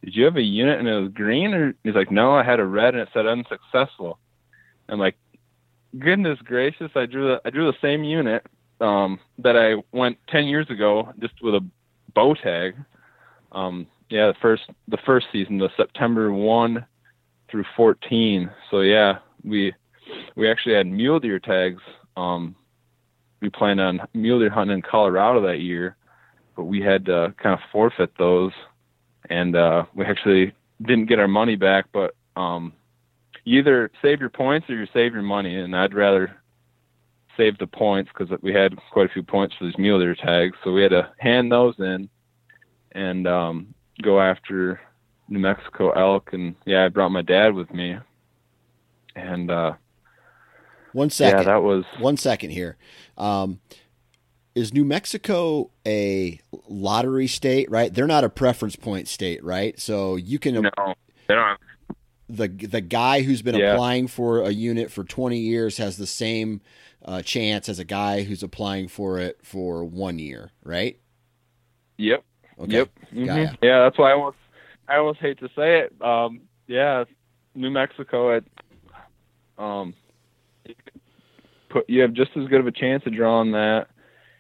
[0.05, 1.53] did you have a unit and it was green?
[1.55, 4.19] Or he's like no i had a red and it said unsuccessful.
[4.88, 5.17] I'm like
[5.99, 8.47] goodness gracious i drew the i drew the same unit
[8.83, 11.64] um that i went 10 years ago just with a
[12.14, 12.77] bow tag.
[13.51, 16.85] Um yeah the first the first season the september 1
[17.51, 19.73] through 14 so yeah we
[20.37, 21.81] we actually had mule deer tags.
[22.14, 22.55] Um
[23.41, 25.97] we planned on mule deer hunting in colorado that year
[26.59, 28.51] but we had to kind of forfeit those,
[29.31, 31.85] and uh, we actually didn't get our money back.
[31.92, 32.73] But um,
[33.44, 36.37] you either save your points or you save your money, and I'd rather
[37.37, 40.57] save the points because we had quite a few points for these mule deer tags,
[40.64, 42.09] so we had to hand those in
[42.90, 44.81] and um, go after
[45.29, 46.31] New Mexico elk.
[46.33, 47.97] And yeah, I brought my dad with me,
[49.14, 49.75] and uh,
[50.92, 51.38] One second.
[51.38, 52.77] yeah, that was One second here.
[53.16, 53.61] Um,
[54.59, 57.71] is New Mexico a lottery state?
[57.71, 59.79] Right, they're not a preference point state, right?
[59.79, 60.71] So you can no,
[61.29, 61.59] they don't
[62.29, 63.73] the the guy who's been Yeah.
[63.73, 66.61] applying for a unit for 20 years has the same
[67.05, 70.99] uh, chance as a guy who's applying for it for one year, right?
[71.97, 72.23] Yep.
[72.61, 72.73] Okay.
[72.73, 72.88] Yep.
[73.14, 73.59] Mhm.
[73.62, 74.37] Yeah, that's why I almost
[74.88, 75.94] I almost hate to say it.
[76.03, 77.05] Um, yeah,
[77.55, 78.44] New Mexico at
[79.57, 79.94] um,
[80.66, 80.75] you
[81.71, 83.88] put you have just as good of a chance of drawing that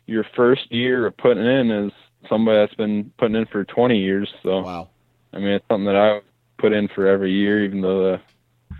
[0.08, 1.92] your first year of putting in is
[2.28, 4.28] somebody that's been putting in for 20 years.
[4.42, 4.88] So Wow.
[5.32, 6.20] I mean, it's something that I
[6.58, 8.76] put in for every year, even though the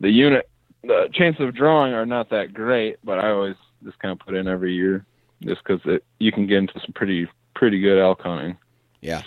[0.00, 0.48] the unit
[0.82, 4.34] the chances of drawing are not that great, but I always just kind of put
[4.34, 5.06] in every year
[5.42, 8.58] just because you can get into some pretty pretty good elk hunting.
[9.00, 9.22] Yeah.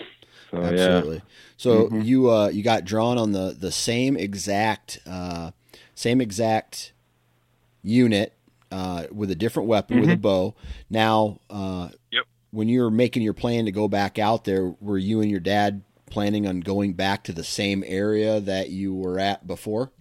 [0.52, 1.22] So Absolutely.
[1.56, 2.06] So Mhm.
[2.06, 5.52] you uh, you got drawn on the the same exact uh,
[5.96, 6.94] same exact
[7.84, 8.37] unit
[8.72, 10.56] uh, with a different weapon with a bow.
[10.90, 12.24] Now, uh, Yep.
[12.52, 15.40] when you were making your plan to go back out there, were you and your
[15.40, 19.92] dad planning on going back to the same area that you were at before?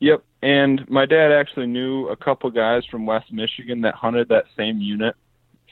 [0.00, 0.22] yep.
[0.42, 4.78] And my dad actually knew a couple guys from West Michigan that hunted that same
[4.80, 5.14] unit,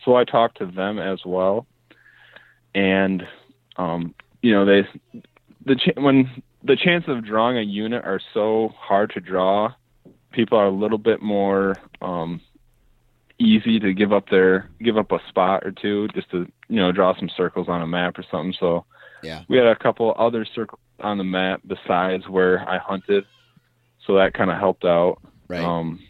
[0.04, 1.66] so I talked to them as well.
[2.74, 3.26] And
[3.76, 4.88] um, you know, they
[5.66, 9.74] the ch- when the chances of drawing a unit are so hard to draw,
[10.32, 12.40] people are a little bit more um,
[13.38, 16.92] easy to give up their give up a spot or two just to you know
[16.92, 18.54] draw some circles on a map or something.
[18.58, 18.84] So
[19.22, 19.42] Yeah.
[19.48, 23.24] we had a couple other circles on the map besides where I hunted,
[24.06, 25.18] so that kind of helped out.
[25.48, 25.60] Right.
[25.60, 26.00] Um,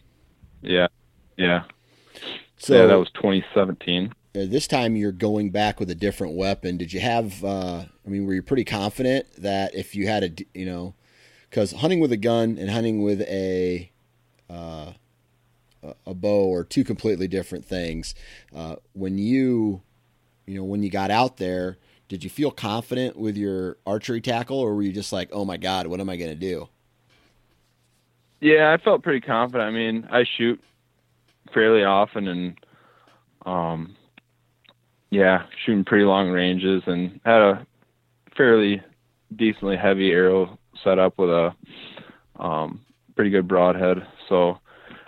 [0.61, 0.89] yeah,
[1.37, 1.65] yeah.
[2.59, 4.09] so yeah, that was 2017.
[4.09, 4.13] uh,
[4.47, 6.77] this time you're going back with a different weapon.
[6.77, 7.43] Did you have?
[7.43, 10.95] Uh, I mean, were you pretty confident that if you had a, you know,
[11.49, 13.91] because hunting with a gun and hunting with a
[14.53, 14.93] uh,
[16.07, 18.15] a bow are two completely different things.
[18.55, 19.83] Uh, when you,
[20.47, 24.59] you know, when you got out there, did you feel confident with your archery tackle,
[24.59, 26.69] or were you just like, "Oh my God, what am I going to do"?
[28.41, 29.69] Yeah, I felt pretty confident.
[29.69, 30.61] I mean, I shoot
[31.55, 32.59] fairly often, and
[33.47, 33.97] um,
[35.11, 37.67] yeah, shooting pretty long ranges, and had a
[38.37, 38.83] fairly
[39.35, 41.55] decently heavy arrow set up with a
[42.39, 42.81] um,
[43.15, 44.07] pretty good broadhead.
[44.29, 44.59] So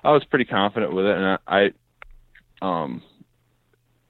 [0.03, 1.72] I was pretty confident with it, and I,
[2.62, 3.03] I um,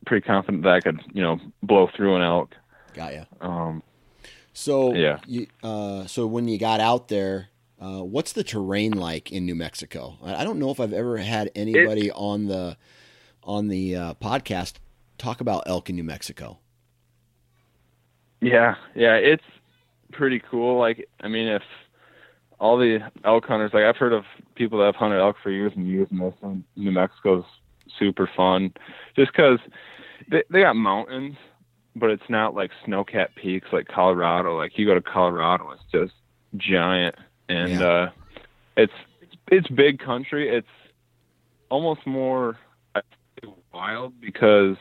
[0.07, 2.55] pretty confident that I could, you know, blow through an elk.
[2.95, 3.25] Got ya.
[3.41, 3.83] Um,
[4.53, 5.19] so yeah.
[5.27, 7.49] You, uh, so when you got out there,
[7.81, 10.17] uh, what's the terrain like in New Mexico?
[10.23, 12.77] I don't know if I've ever had anybody it, on the
[13.43, 14.75] on the uh, podcast
[15.19, 16.59] talk about elk in New Mexico.
[18.41, 19.45] Yeah, yeah, it's
[20.13, 20.79] pretty cool.
[20.79, 21.63] Like, I mean, if
[22.59, 25.73] all the elk hunters, like I've heard of people that have hunted elk for years
[25.77, 27.45] and years, and this in New Mexico's
[27.99, 28.73] super fun,
[29.17, 29.59] just because
[30.31, 31.37] they they got mountains,
[31.97, 34.57] but it's not like snow-capped peaks like Colorado.
[34.57, 36.15] Like you go to Colorado, it's just
[36.57, 37.15] giant,
[37.49, 37.87] and yeah.
[37.87, 38.11] uh,
[38.77, 38.93] it's
[39.49, 40.49] it's big country.
[40.49, 40.67] It's
[41.71, 42.59] almost more
[43.73, 44.77] wild because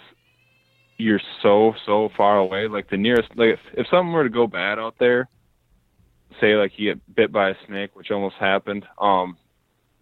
[0.97, 2.67] you're so so far away.
[2.67, 5.27] Like the nearest, like if, if something were to go bad out there,
[6.39, 9.37] say like you get bit by a snake, which almost happened, um,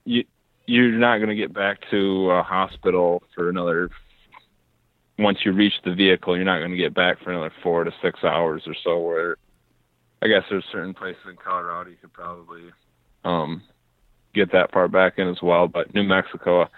[0.05, 0.23] you
[0.67, 3.89] you're not going to get back to a hospital for another.
[5.19, 7.91] Once you reach the vehicle, you're not going to get back for another four to
[8.01, 8.99] six hours or so.
[8.99, 9.37] Where
[10.21, 12.63] I guess there's certain places in Colorado you could probably
[13.23, 13.61] um,
[14.33, 16.69] get that far back in as well, but New Mexico,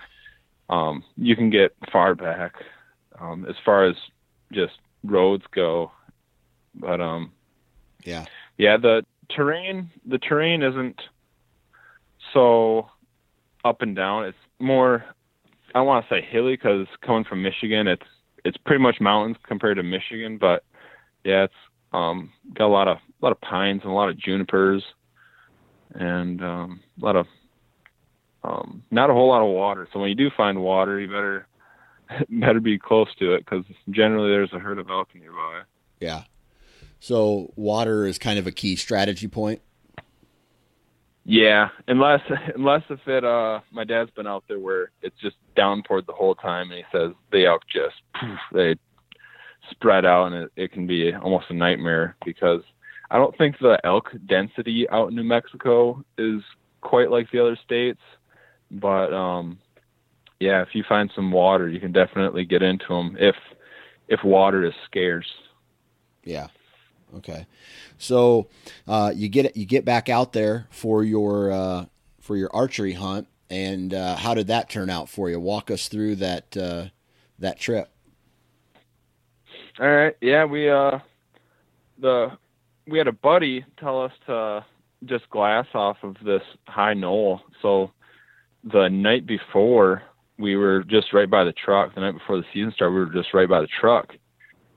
[0.69, 2.53] um, you can get far back
[3.19, 3.95] um, as far as
[4.51, 5.91] just roads go.
[6.75, 7.31] But um,
[8.03, 8.25] yeah,
[8.57, 11.01] yeah, the terrain the terrain isn't
[12.33, 12.89] so
[13.63, 14.25] up and down.
[14.25, 15.05] It's more
[15.75, 18.03] I want to say hilly because coming from Michigan, it's
[18.45, 20.37] it's pretty much mountains compared to Michigan.
[20.37, 20.63] But
[21.23, 21.53] yeah, it's
[21.91, 24.83] um, got a lot of a lot of pines and a lot of junipers,
[25.93, 27.25] and um, a lot of
[28.43, 29.87] um, not a whole lot of water.
[29.91, 31.47] So when you do find water, you better
[32.29, 35.61] better be close to it because generally there's a herd of elk nearby.
[35.99, 36.23] Yeah.
[36.99, 39.61] So water is kind of a key strategy point.
[41.25, 42.21] Yeah, unless
[42.55, 46.35] unless if it uh my dad's been out there where it's just downpoured the whole
[46.35, 48.75] time and he says the elk just poof, they
[49.71, 52.61] spread out and it, it can be almost a nightmare because
[53.09, 56.41] I don't think the elk density out in New Mexico is
[56.81, 58.01] quite like the other states,
[58.71, 59.57] but um
[60.39, 63.35] yeah, if you find some water, you can definitely get into them if
[64.09, 65.31] if water is scarce.
[66.25, 66.47] Yeah.
[67.17, 67.45] Okay,
[67.97, 68.47] so
[68.87, 71.85] uh, you get you get back out there for your uh,
[72.19, 75.39] for your archery hunt, and uh, how did that turn out for you?
[75.39, 76.85] Walk us through that uh,
[77.39, 77.89] that trip.
[79.79, 80.99] All right, yeah, we uh
[81.99, 82.31] the
[82.87, 84.65] we had a buddy tell us to
[85.05, 87.41] just glass off of this high knoll.
[87.61, 87.91] So
[88.63, 90.03] the night before,
[90.37, 91.95] we were just right by the truck.
[91.95, 94.13] The night before the season started, we were just right by the truck,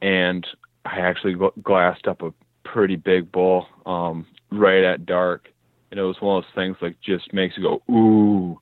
[0.03, 0.47] and
[0.87, 2.33] I actually glassed up a
[2.65, 5.49] pretty big bull um, right at dark,
[5.91, 8.61] and it was one of those things like just makes you go ooh,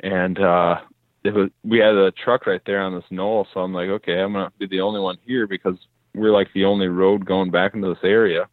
[0.00, 0.76] and uh,
[1.24, 4.20] it was we had a truck right there on this knoll, so I'm like, okay,
[4.20, 5.76] I'm gonna be the only one here because
[6.14, 8.48] we're like the only road going back into this area.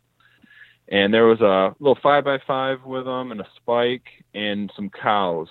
[0.89, 4.89] And there was a little five by five with them and a spike and some
[4.89, 5.49] cows.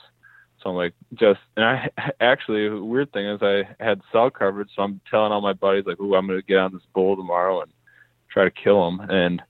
[0.67, 1.89] So I'm like, just, and I
[2.21, 4.71] actually, weird thing is I had cell coverage.
[4.75, 7.63] So I'm telling all my buddies, like, ooh, I'm to get on this bull tomorrow
[7.63, 7.71] and
[8.29, 9.01] try to kill him.
[9.09, 9.41] And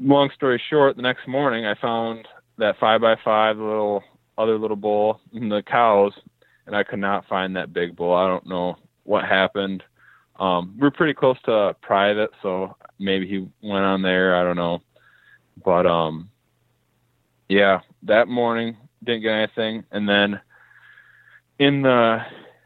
[0.00, 2.26] long story short, the next morning I found
[2.58, 4.02] that five by five little
[4.36, 6.12] other little bull and the cows,
[6.66, 8.14] and I could not find that big bull.
[8.14, 9.84] I don't know what happened.
[10.40, 14.34] Um, we're pretty close to private, so maybe he went on there.
[14.34, 14.82] I don't know,
[15.64, 16.28] but um,
[17.48, 19.84] yeah, that morning didn't get anything.
[19.90, 20.40] And then
[21.58, 22.20] in the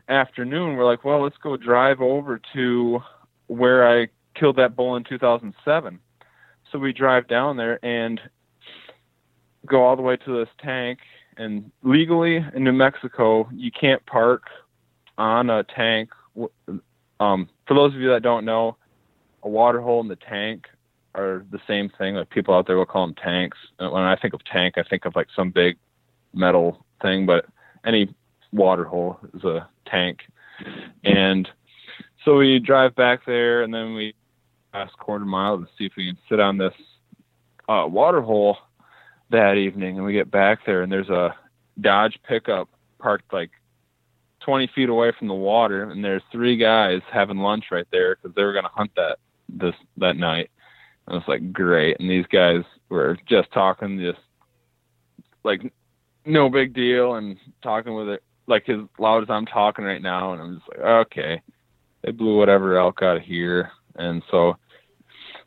[0.09, 3.01] afternoon, we're like, well, let's go drive over to
[3.47, 5.99] where I killed that bull in 2007.
[6.70, 8.20] So we drive down there and
[9.66, 10.99] go all the way to this tank.
[11.37, 14.45] And legally in New Mexico, you can't park
[15.18, 16.11] on a tank.
[17.20, 18.76] Um, for those of you that don't know,
[19.43, 20.66] a water hole in the tank
[21.14, 22.14] are the same thing.
[22.14, 23.59] Like people out there will call them tanks.
[23.78, 25.76] When I think of tank, I think of like some big
[26.35, 27.47] metal thing, but
[27.85, 28.14] any
[28.53, 30.20] water hole is a tank.
[31.05, 31.49] And
[32.24, 34.14] so we drive back there, and then we
[34.72, 36.74] last quarter mile to see if we can sit on this
[37.68, 38.59] uh, water hole
[39.30, 39.97] that evening.
[39.97, 41.35] And we get back there, and there's a
[41.80, 42.68] Dodge pickup
[42.99, 43.51] parked like
[44.41, 48.35] 20 feet away from the water, and there's three guys having lunch right there because
[48.35, 49.18] they were going to hunt that
[49.49, 50.51] this that night.
[51.07, 54.20] And it's like great, and these guys were just talking, just
[55.45, 55.72] like
[56.27, 60.33] no big deal, and talking with it like as loud as I'm talking right now,
[60.33, 61.43] and I'm just like, okay,
[62.03, 64.57] they blew whatever elk out of here, and so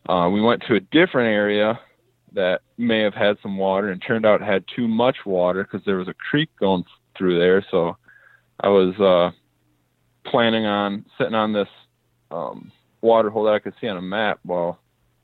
[0.10, 1.80] uh, we went to a different area
[2.34, 5.98] that may have had some water, and turned out had too much water because there
[5.98, 6.84] was a creek going
[7.18, 7.98] through there, so
[8.60, 9.32] I was uh,
[10.30, 11.70] planning on sitting on this
[12.32, 12.72] um,
[13.02, 14.40] water hole that I could see on a map.
[14.46, 14.80] Well,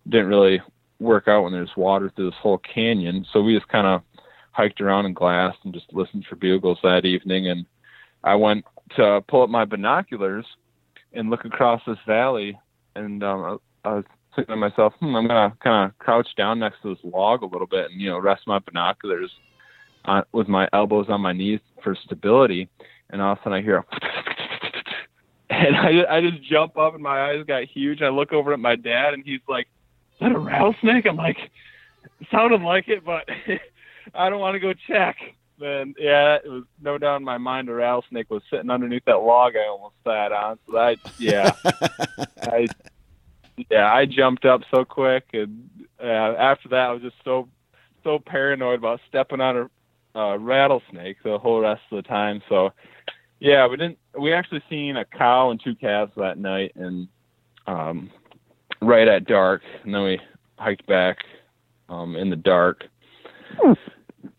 [0.07, 0.61] didn't really
[0.99, 3.25] work out when there's water through this whole canyon.
[3.33, 4.01] So we just kind of
[4.53, 7.49] hiked around in glass and just listened for bugles that evening.
[7.49, 7.65] And
[8.23, 8.63] I went
[8.95, 10.45] to pull up my binoculars
[11.11, 12.57] and look across this valley.
[12.95, 16.81] And um, I was thinking to myself, hmm, I'm gonna kind of crouch down next
[16.83, 19.31] to this log a little bit and you know rest my binoculars
[20.05, 22.69] on, with my elbows on my knees for stability
[23.09, 23.85] and all of a sudden I hear a
[25.49, 28.01] and I I just jump up and my eyes got huge.
[28.01, 29.67] I look over at my dad and he's like,
[30.13, 31.37] "Is that a rattlesnake?" I'm like,
[32.31, 33.27] "Sounded like it, but
[34.13, 35.17] I don't want to go check."
[35.59, 39.17] Then yeah, it was no doubt in my mind a rattlesnake was sitting underneath that
[39.17, 40.57] log I almost sat on.
[40.69, 41.51] So I yeah,
[42.41, 42.67] I
[43.69, 45.69] yeah I jumped up so quick and
[46.01, 47.47] uh, after that I was just so
[48.03, 49.69] so paranoid about stepping on a
[50.15, 52.41] uh, rattlesnake the whole rest of the time.
[52.49, 52.71] So
[53.39, 53.97] yeah, we didn't.
[54.17, 57.07] We actually seen a cow and two calves that night, and
[57.67, 58.11] um,
[58.81, 60.19] right at dark, and then we
[60.57, 61.17] hiked back
[61.89, 62.85] um, in the dark,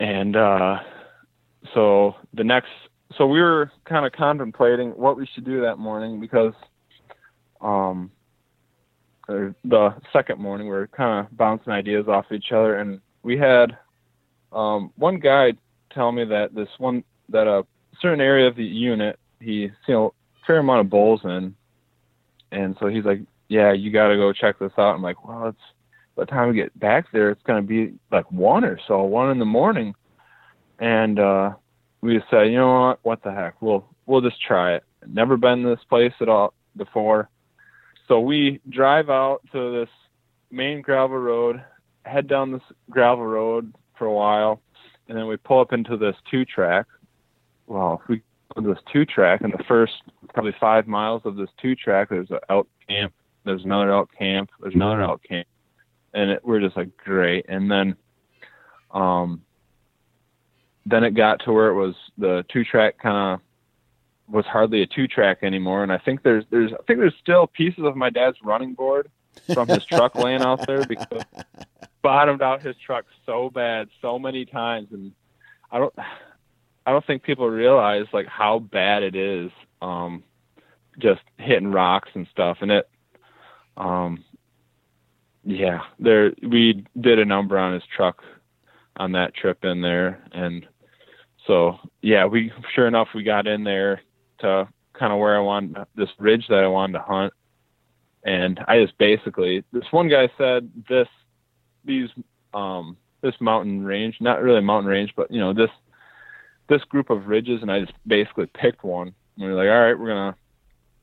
[0.00, 0.78] and uh,
[1.72, 2.70] so the next,
[3.16, 6.54] so we were kind of contemplating what we should do that morning because
[7.60, 8.10] um,
[9.28, 13.76] the second morning we were kind of bouncing ideas off each other, and we had
[14.52, 15.52] um, one guy
[15.92, 17.64] tell me that this one that a
[18.00, 20.08] certain area of the unit he seen a
[20.46, 21.54] fair amount of bulls in,
[22.52, 25.48] and so he's like, "Yeah, you got to go check this out." I'm like, "Well,
[25.48, 25.58] it's
[26.16, 29.30] by the time we get back there, it's gonna be like one or so, one
[29.30, 29.94] in the morning,"
[30.78, 31.54] and uh,
[32.00, 32.98] we just said, "You know what?
[33.02, 33.60] What the heck?
[33.60, 34.84] We'll we'll just try it.
[35.06, 37.28] Never been to this place at all before."
[38.06, 39.88] So we drive out to this
[40.50, 41.62] main gravel road,
[42.04, 44.60] head down this gravel road for a while,
[45.08, 46.86] and then we pull up into this two track.
[47.66, 48.22] Well, we
[48.62, 49.94] this two track, and the first
[50.32, 53.12] probably five miles of this two track, there's an elk camp,
[53.44, 55.48] there's another elk camp, there's another elk camp,
[56.14, 57.46] and it, we're just like great.
[57.48, 57.96] And then,
[58.92, 59.42] um,
[60.86, 63.40] then it got to where it was the two track kind of
[64.28, 67.46] was hardly a two track anymore, and I think there's there's I think there's still
[67.46, 69.10] pieces of my dad's running board
[69.52, 71.22] from his truck laying out there because
[72.02, 74.88] bottomed out his truck so bad so many times.
[74.92, 75.12] And
[75.70, 75.94] I don't
[76.86, 79.50] I don't think people realize like how bad it is
[79.82, 80.22] um
[80.98, 82.58] just hitting rocks and stuff.
[82.60, 82.88] And it
[83.76, 84.24] um
[85.44, 88.22] yeah there we did a number on his truck
[88.96, 90.66] on that trip in there and
[91.46, 94.00] so yeah we sure enough we got in there
[94.38, 97.32] to kind of where I wanted this ridge that I wanted to hunt
[98.24, 101.08] and I just basically this one guy said this
[101.84, 102.08] these
[102.54, 105.70] um this mountain range, not really mountain range, but you know this
[106.68, 109.08] this group of ridges, and I just basically picked one.
[109.08, 110.36] And we were like, all right, we're gonna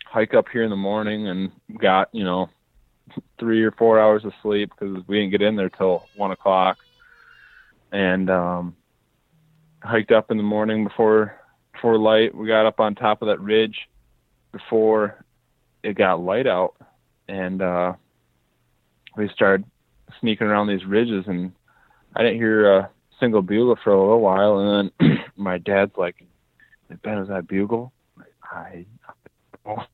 [0.05, 2.49] hike up here in the morning, and got you know
[3.39, 6.77] three or four hours of sleep because we didn't get in there till one o'clock,
[7.91, 8.75] and um,
[9.81, 11.35] hiked up in the morning before
[11.73, 12.33] before light.
[12.35, 13.75] We got up on top of that ridge
[14.51, 15.23] before
[15.83, 16.75] it got light out,
[17.27, 17.93] and uh,
[19.17, 19.65] we started
[20.19, 21.51] sneaking around these ridges, and
[22.15, 22.89] I didn't hear a
[23.19, 26.23] single bugle for a little while, and then my dad's like,
[27.03, 27.91] "Ben, is that bugle?"
[28.43, 28.85] I,
[29.65, 29.85] I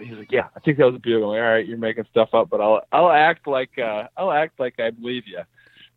[0.00, 2.34] he's like, "Yeah, I think that was a bugle." Like, All right, you're making stuff
[2.34, 5.40] up, but I'll I'll act like uh, I'll act like I believe you.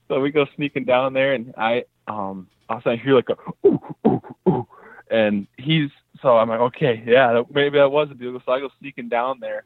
[0.07, 3.29] So we go sneaking down there, and I um all of a sudden hear like
[3.29, 4.67] a ooh ooh ooh,
[5.09, 5.89] and he's
[6.21, 8.41] so I'm like, okay, yeah, maybe that was a bugle.
[8.45, 9.63] So I go sneaking down there,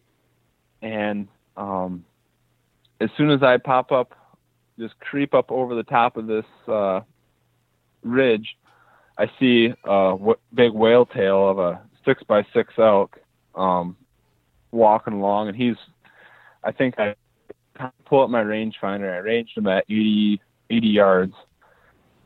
[0.82, 2.06] and um
[3.02, 4.14] as soon as I pop up,
[4.78, 7.02] just creep up over the top of this uh,
[8.04, 8.58] ridge,
[9.18, 10.18] I see a
[10.54, 13.18] big whale tail of a six by six elk
[13.56, 13.96] um,
[14.72, 15.76] walking along, and he's.
[16.64, 17.16] I think I
[18.06, 19.12] pull up my rangefinder.
[19.12, 21.34] I ranged him at 80, 80 yards,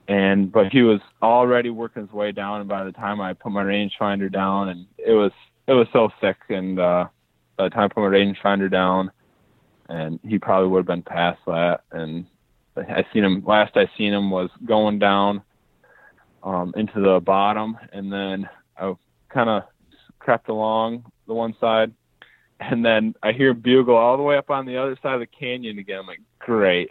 [0.07, 2.61] and but he was already working his way down.
[2.61, 5.31] And by the time I put my rangefinder down, and it was
[5.67, 7.07] it was so thick, and uh,
[7.57, 9.11] by the time I put my rangefinder down,
[9.89, 11.81] and he probably would have been past that.
[11.91, 12.25] And
[12.75, 15.43] I seen him last I seen him was going down
[16.43, 18.93] um, into the bottom, and then I
[19.29, 19.63] kind of
[20.19, 21.91] crept along the one side,
[22.70, 25.28] and then I hear bugle all the way up on the other side of the
[25.28, 25.99] canyon again.
[25.99, 26.89] I'm like, great,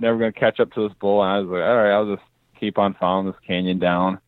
[0.00, 1.22] never gonna catch up to this bull.
[1.22, 2.26] And I was like, all right, I'll just
[2.58, 4.20] keep on following this canyon down,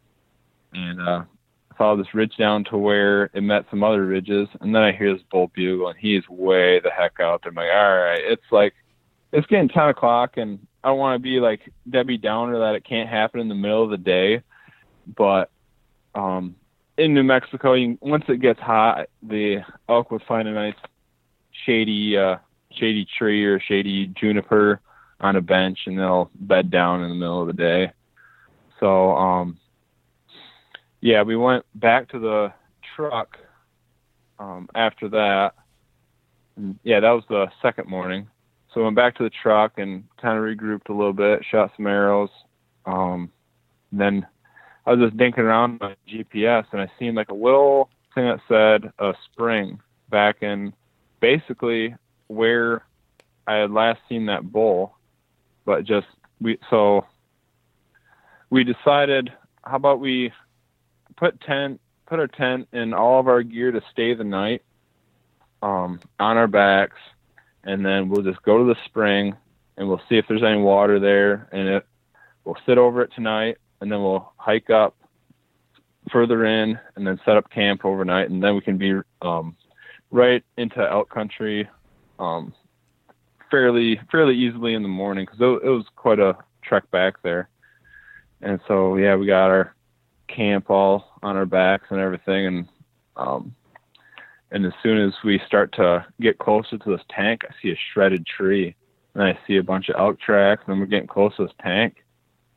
[0.73, 1.25] and uh,
[1.79, 5.13] follow this ridge down to where it met some other ridges, and then I hear
[5.13, 7.51] this bull bugle, and he's way the heck out there.
[7.51, 8.75] I'm like, all right, it's like
[9.33, 12.85] it's getting ten o'clock, and I don't want to be like Debbie Downer that it
[12.85, 14.43] can't happen in the middle of the day,
[15.17, 15.51] but
[16.15, 16.57] um,
[16.97, 20.75] in New Mexico, you, once it gets hot, the elk would find a nice
[21.67, 22.37] shady, uh,
[22.73, 24.81] shady tree or shady juniper
[25.21, 27.93] on a bench, and they'll bed down in the middle of the day.
[28.81, 29.59] So, um,
[31.01, 32.53] yeah, we went back to the
[32.95, 33.37] truck
[34.39, 35.55] um, after that.
[36.83, 38.29] Yeah, that was the second morning.
[38.73, 41.73] So we went back to the truck and kind of regrouped a little bit, shot
[41.77, 42.31] some arrows.
[42.87, 43.31] Um,
[43.93, 44.27] then
[44.87, 48.41] I was just dinking around my GPS and I seen like a little thing that
[48.49, 49.81] said a spring
[50.11, 50.73] back in
[51.21, 51.95] basically
[52.29, 52.85] where
[53.47, 54.97] I had last seen that bull,
[55.65, 56.07] but just
[56.41, 57.07] we so
[58.51, 59.33] we decided
[59.65, 60.33] how about we
[61.17, 64.63] put tent put our tent and all of our gear to stay the night
[65.63, 66.99] um, on our backs
[67.65, 69.35] and then we'll just go to the spring
[69.77, 71.87] and we'll see if there's any water there and it
[72.45, 74.97] we'll sit over it tonight and then we'll hike up
[76.11, 79.57] further in and then set up camp overnight and then we can be um,
[80.11, 81.69] right into elk country
[82.19, 82.53] um,
[83.51, 87.49] fairly fairly easily in the morning because it, it was quite a trek back there
[88.43, 89.75] and so yeah we got our
[90.29, 92.69] camp all on our backs and everything and
[93.17, 93.55] um,
[94.55, 97.79] and as soon as we start to get closer to this tank, I see a
[97.93, 98.77] shredded tree.
[99.15, 100.63] And I see a bunch of elk tracks.
[100.69, 102.04] And we're getting close to this tank.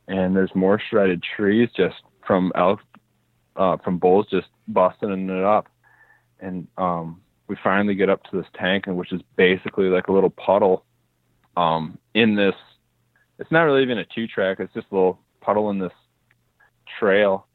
[0.08, 1.96] And there's more shredded trees just
[2.26, 2.80] from elk,
[3.56, 5.68] uh, from bulls just busting it up.
[6.40, 10.12] And um, we finally get up to this tank, and which is basically like a
[10.12, 10.86] little puddle
[11.56, 12.56] um, in this.
[13.40, 15.92] It's not really even a two track, it's just a little puddle in this
[17.00, 17.48] trail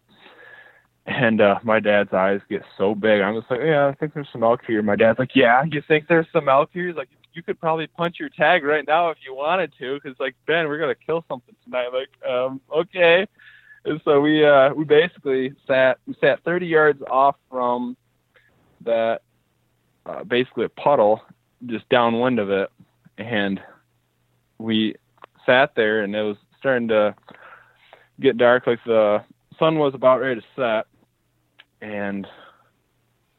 [1.07, 3.21] and uh, my dad's eyes get so big.
[3.21, 4.83] I'm just like, yeah, I think there's some elk here.
[4.83, 6.87] My dad's like, yeah, you think there's some elk here?
[6.87, 10.19] He's like, you could probably punch your tag right now if you wanted to, because
[10.19, 11.89] like Ben, we're gonna kill something tonight.
[11.93, 13.27] Like, um, okay.
[13.85, 17.97] And so we uh, we basically sat we sat 30 yards off from
[18.83, 19.23] that
[20.07, 21.21] uh, basically a puddle
[21.67, 22.71] just downwind of it,
[23.19, 23.61] and
[24.59, 24.95] we
[25.47, 27.15] sat there, and it was starting to
[28.21, 28.67] get dark.
[28.67, 29.23] Like the
[29.59, 30.87] sun was about ready to set,
[31.81, 32.27] and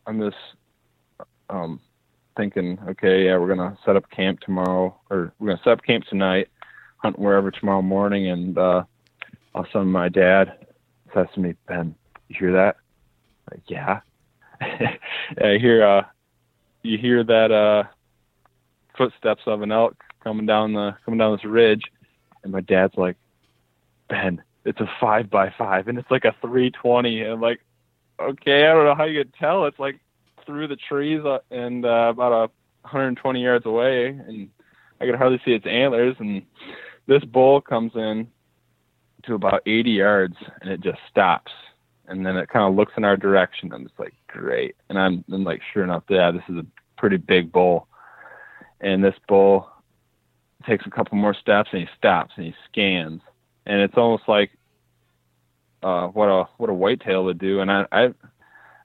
[0.06, 0.36] on this
[1.50, 1.80] um,
[2.36, 6.06] thinking, okay, yeah, we're gonna set up camp tomorrow, or we're gonna set up camp
[6.06, 6.50] tonight,
[6.98, 8.84] hunt wherever tomorrow morning, and uh,
[9.54, 10.66] all of a sudden my dad
[11.14, 11.96] says to me, Ben,
[12.28, 12.78] you hear that?
[13.52, 14.00] Like, yeah.
[14.62, 16.04] I hear uh,
[16.84, 17.84] you hear that uh,
[18.98, 21.84] footsteps of an elk coming down the coming down this ridge,
[22.44, 23.18] and my dad's like,
[24.10, 27.60] Ben, it's a five by five, and it's like a three twenty, and I'm like,
[28.20, 29.66] okay, I don't know how you could tell.
[29.66, 30.00] It's like
[30.46, 32.52] through the trees uh, and uh, about a
[32.84, 34.50] 120 yards away, and
[35.00, 36.16] I could hardly see its antlers.
[36.20, 36.44] And
[37.08, 38.28] this bull comes in
[39.24, 41.52] to about 80 yards, and it just stops.
[42.08, 43.72] And then it kind of looks in our direction.
[43.74, 44.76] I'm just like, great.
[44.90, 46.66] And I'm, I'm like, sure enough, yeah, this is a
[46.98, 47.88] pretty big bull.
[48.82, 49.70] And this bull
[50.68, 53.22] takes a couple more steps, and he stops and he scans.
[53.66, 54.52] And it's almost like
[55.82, 57.62] uh, what a what a whitetail would do.
[57.62, 58.14] And I, I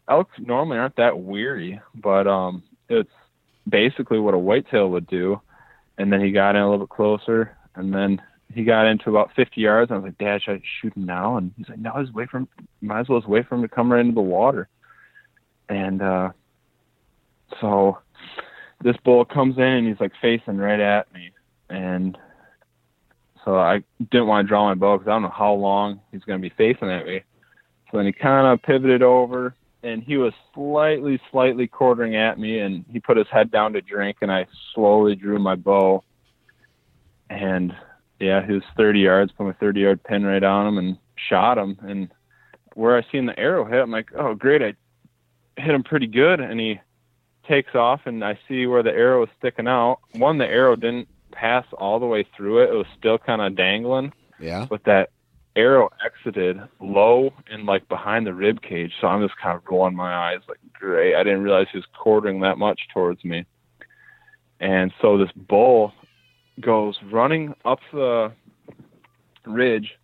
[0.08, 3.10] elk normally aren't that weary, but um, it's
[3.68, 5.40] basically what a whitetail would do.
[5.98, 8.22] And then he got in a little bit closer, and then
[8.54, 9.90] he got into about 50 yards.
[9.90, 11.36] And I was like, Dad, should I shoot him now?
[11.36, 12.48] And he's like, No, just wait for him.
[12.80, 14.68] Might as well just wait for him to come right into the water.
[15.68, 16.30] And uh,
[17.60, 17.98] so
[18.82, 21.30] this bull comes in and he's like facing right at me,
[21.68, 22.16] and
[23.44, 26.22] so I didn't want to draw my bow because I don't know how long he's
[26.22, 27.22] going to be facing at me.
[27.90, 32.58] So then he kind of pivoted over, and he was slightly, slightly quartering at me,
[32.58, 36.02] and he put his head down to drink, and I slowly drew my bow.
[37.30, 37.74] And
[38.18, 40.98] yeah, he was 30 yards, put my 30 yard pin right on him, and
[41.28, 41.78] shot him.
[41.82, 42.08] And
[42.74, 44.74] where I seen the arrow hit, I'm like, oh great, I
[45.60, 46.80] hit him pretty good, and he
[47.46, 50.00] takes off, and I see where the arrow was sticking out.
[50.12, 52.70] One, the arrow didn't pass all the way through it.
[52.70, 54.12] It was still kind of dangling.
[54.40, 54.66] Yeah.
[54.68, 55.10] But that
[55.56, 58.92] arrow exited low and like behind the rib cage.
[59.00, 61.14] So I'm just kind of rolling my eyes like, great.
[61.16, 63.44] I didn't realize he was quartering that much towards me.
[64.60, 65.92] And so this bull
[66.60, 68.32] goes running up the
[69.46, 69.98] ridge,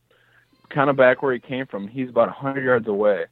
[0.71, 1.89] kind of back where he came from.
[1.89, 3.27] He's about 100 yards away.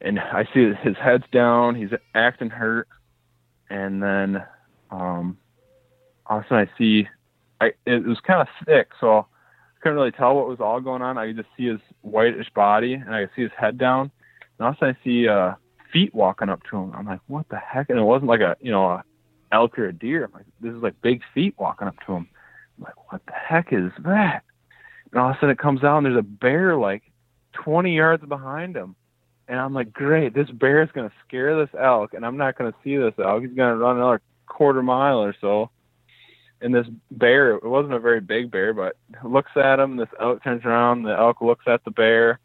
[0.00, 1.74] and I see his head's down.
[1.74, 2.88] He's acting hurt,
[3.70, 4.42] and then
[4.90, 5.36] um,
[6.26, 7.08] all of a sudden I see
[7.60, 9.26] I it was kind of thick, so
[9.88, 11.16] couldn't really tell what was all going on.
[11.16, 14.10] I could just see his whitish body, and I could see his head down.
[14.58, 15.54] And all of a sudden I see uh,
[15.90, 16.92] feet walking up to him.
[16.94, 17.88] I'm like, what the heck?
[17.88, 19.04] And it wasn't like a you know a
[19.50, 20.26] elk or a deer.
[20.26, 22.28] I'm like, this is like big feet walking up to him.
[22.76, 24.42] I'm like, what the heck is that?
[25.10, 27.02] And all of a sudden it comes out and there's a bear like
[27.54, 28.94] 20 yards behind him.
[29.48, 32.58] And I'm like, great, this bear is going to scare this elk, and I'm not
[32.58, 33.40] going to see this elk.
[33.40, 35.70] He's going to run another quarter mile or so.
[36.60, 39.96] And this bear, it wasn't a very big bear, but looks at him.
[39.96, 41.02] This elk turns around.
[41.02, 42.40] The elk looks at the bear,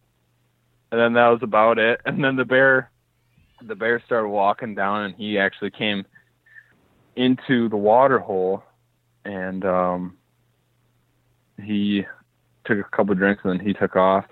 [0.91, 1.99] and then that was about it.
[2.05, 2.91] And then the bear,
[3.61, 6.05] the bear started walking down, and he actually came
[7.15, 8.63] into the water hole,
[9.25, 10.17] and um,
[11.61, 12.05] he
[12.65, 14.25] took a couple drinks, and then he took off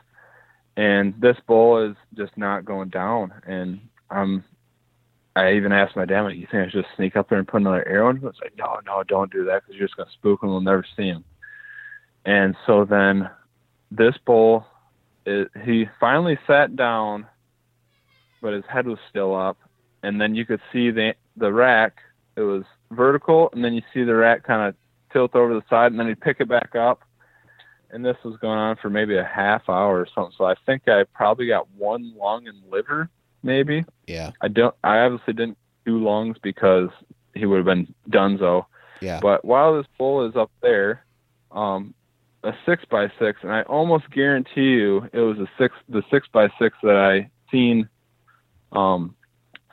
[0.77, 3.33] and this bull is just not going down.
[3.45, 3.79] And
[4.09, 4.43] um,
[5.35, 7.47] I even asked my dad, like, "You think I should just sneak up there and
[7.47, 9.97] put another arrow in?" He was like, "No, no, don't do that because you're just
[9.97, 10.49] gonna spook him.
[10.49, 11.23] And we'll never see him."
[12.25, 13.29] And so then
[13.89, 14.65] this bull,
[15.25, 17.25] it, he finally sat down,
[18.41, 19.57] but his head was still up,
[20.03, 21.97] and then you could see the the rack.
[22.35, 24.75] It was vertical, and then you see the rack kind of
[25.13, 27.01] tilt over the side, and then he'd pick it back up,
[27.91, 30.33] and this was going on for maybe a half hour or something.
[30.37, 33.09] So I think I probably got one lung and liver,
[33.43, 33.85] maybe.
[34.07, 34.31] Yeah.
[34.41, 34.75] I don't.
[34.83, 36.89] I obviously didn't do lungs because
[37.33, 38.65] he would have been donezo.
[39.01, 39.19] Yeah.
[39.21, 41.03] But while this bull is up there,
[41.51, 41.93] um,
[42.43, 46.27] a six by six, and I almost guarantee you it was a six, the six
[46.31, 47.89] by six that I seen,
[48.71, 49.15] um,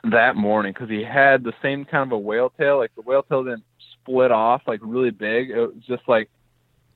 [0.03, 2.77] that morning because he had the same kind of a whale tail.
[2.77, 3.65] Like the whale tail didn't
[4.01, 5.49] split off like really big.
[5.49, 6.29] It was just like,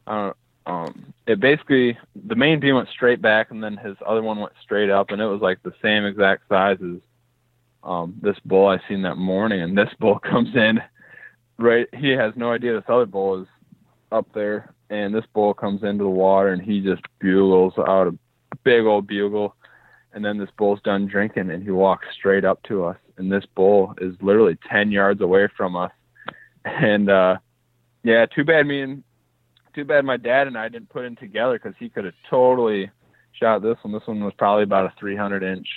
[0.08, 4.22] I don't um, it basically the main beam went straight back and then his other
[4.22, 7.00] one went straight up and it was like the same exact size as
[7.84, 9.62] um, this bull I seen that morning.
[9.62, 10.82] And this bull comes in
[11.60, 13.48] right he has no idea this other bull is
[14.12, 14.74] up there.
[14.90, 18.18] And this bull comes into the water and he just bugles out a
[18.64, 19.56] big old bugle.
[20.14, 22.98] And then this bull's done drinking and he walks straight up to us.
[23.18, 25.92] And this bull is literally 10 yards away from us.
[26.64, 27.38] And uh
[28.04, 29.04] yeah too bad me and
[29.74, 32.90] too bad my dad and I didn't put in together because he could have totally
[33.34, 33.94] shot this one.
[33.94, 35.68] This one was probably about a 300 inch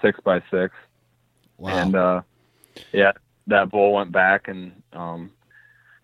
[0.00, 0.74] six by six.
[1.58, 1.70] Wow.
[1.70, 2.22] And uh,
[2.92, 3.12] yeah,
[3.46, 5.30] that bull went back and um,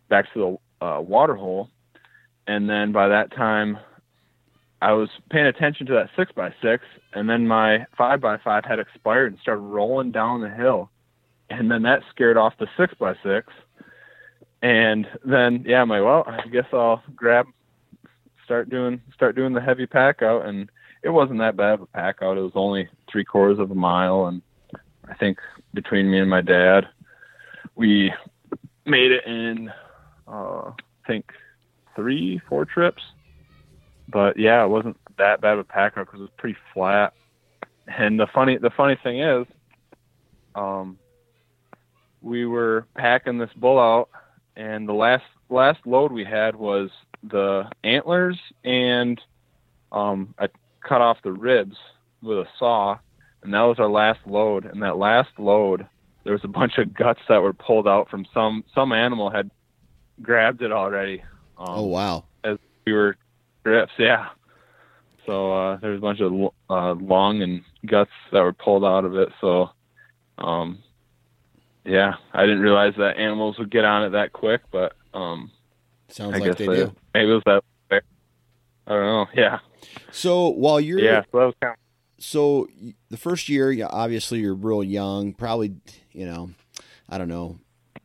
[0.09, 1.71] back to the uh, water hole.
[2.47, 3.79] And then by that time,
[4.81, 8.65] I was paying attention to that six by six, and then my five by five
[8.65, 10.91] had expired and started rolling down the hill.
[11.51, 13.53] And then that scared off the six by six
[14.63, 17.47] and then yeah, I'm like, well, I guess I'll grab,
[18.45, 20.71] start doing, start doing the heavy pack out, and
[21.03, 22.37] it wasn't that bad of a pack out.
[22.37, 24.43] It was only three quarters of a mile, and
[25.09, 25.39] I think
[25.75, 26.89] between me and my dad,
[27.77, 28.13] we
[28.85, 29.71] made it in,
[30.27, 30.75] uh, I
[31.07, 31.33] think
[31.95, 33.03] three, four trips.
[34.09, 37.13] But yeah, it wasn't that bad of a pack out because it was pretty flat.
[37.87, 39.47] And the funny, the funny thing is,
[40.55, 40.99] um,
[42.21, 44.09] we were packing this bull out
[44.59, 46.91] and the last last load we had was
[47.23, 49.19] the antlers and
[49.93, 50.49] um, I
[50.87, 51.77] cut off the ribs
[52.21, 52.99] with a saw,
[53.43, 54.67] and that was our last load.
[54.67, 55.87] And that last load,
[56.25, 59.51] there was a bunch of guts that were pulled out from some some animal had
[60.21, 61.23] grabbed it already.
[61.57, 62.25] Um, oh wow!
[62.45, 63.17] As we were
[63.65, 64.27] yeah.
[65.25, 66.33] So uh, there was a bunch of
[66.71, 69.29] uh, lung and guts that were pulled out of it.
[69.41, 69.71] So
[70.39, 70.83] um,
[71.89, 75.51] yeah, I didn't realize that animals would get on it that quick, but um,
[76.09, 76.95] sounds I like they, they do.
[77.15, 77.63] Maybe it was that.
[77.91, 79.27] I don't know.
[79.35, 79.59] Yeah.
[80.11, 81.77] So while you're yeah, so, kind of,
[82.19, 82.69] so
[83.11, 85.35] the first year, yeah, obviously you're real young.
[85.35, 85.75] Probably,
[86.13, 86.51] you know,
[87.09, 87.59] I don't know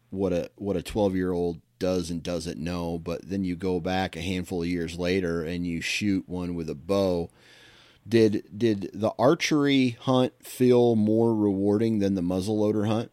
[0.09, 2.99] what a what a twelve year old does and doesn't know.
[2.99, 6.69] But then you go back a handful of years later and you shoot one with
[6.69, 7.29] a bow.
[8.05, 13.12] Did did the archery hunt feel more rewarding than the muzzleloader hunt?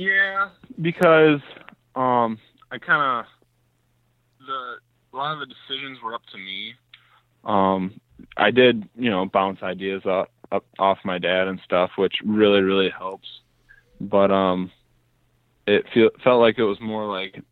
[0.00, 0.48] Yeah,
[0.80, 1.40] because
[1.94, 2.38] um,
[2.72, 4.76] I kind of the
[5.12, 6.72] a lot of the decisions were up to me.
[7.44, 8.00] Um,
[8.34, 12.62] I did, you know, bounce ideas up, up off my dad and stuff, which really
[12.62, 13.28] really helps.
[14.00, 14.70] But um,
[15.66, 17.42] it feel, felt like it was more like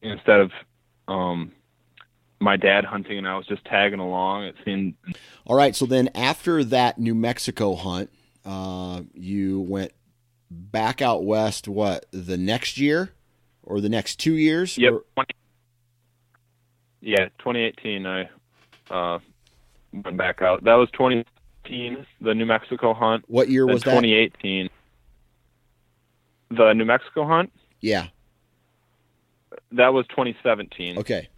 [0.00, 0.50] instead of
[1.08, 1.52] um,
[2.40, 4.44] my dad hunting and I was just tagging along.
[4.44, 4.94] It seemed.
[5.44, 8.08] All right, so then after that New Mexico hunt,
[8.46, 9.92] uh, you went
[10.52, 13.10] back out west what the next year
[13.62, 15.24] or the next two years yep or?
[17.00, 18.28] yeah 2018 i
[18.90, 19.18] uh
[19.92, 23.24] went back out that was 2018, the New Mexico hunt.
[23.28, 24.00] What year was that?
[24.00, 24.68] 2018.
[26.50, 27.52] The New Mexico hunt?
[27.80, 28.08] Yeah.
[29.72, 30.98] That was 2017.
[30.98, 31.28] Okay.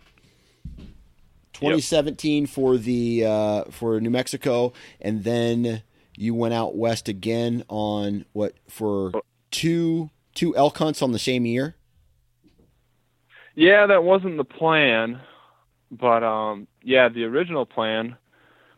[1.52, 2.50] 2017 yep.
[2.50, 5.82] for the uh, for New Mexico, and then
[6.16, 9.12] you went out west again on what for
[9.50, 11.76] two two elk hunts on the same year.
[13.54, 15.20] Yeah, that wasn't the plan,
[15.90, 18.16] but um, yeah, the original plan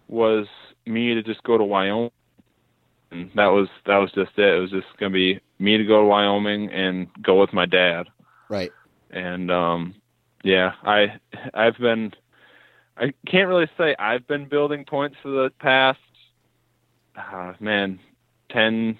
[0.09, 0.47] was
[0.85, 2.11] me to just go to Wyoming.
[3.11, 4.55] And that was that was just it.
[4.55, 8.09] It was just gonna be me to go to Wyoming and go with my dad.
[8.49, 8.73] Right.
[9.11, 9.95] And um,
[10.43, 11.19] yeah, I
[11.55, 12.13] I've been
[12.97, 15.99] I can't really say I've been building points for the past
[17.17, 17.99] uh, man
[18.51, 18.99] ten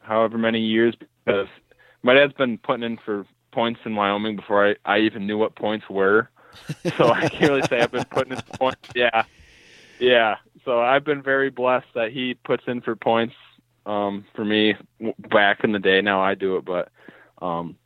[0.00, 0.94] however many years
[1.24, 1.48] because
[2.02, 5.56] my dad's been putting in for points in Wyoming before I, I even knew what
[5.56, 6.30] points were.
[6.96, 8.88] So I can't really say I've been putting in points.
[8.94, 9.24] Yeah.
[9.98, 10.36] Yeah.
[10.64, 13.34] So I've been very blessed that he puts in for points
[13.86, 14.74] um, for me
[15.30, 16.00] back in the day.
[16.00, 16.90] Now I do it, but
[17.40, 17.76] um,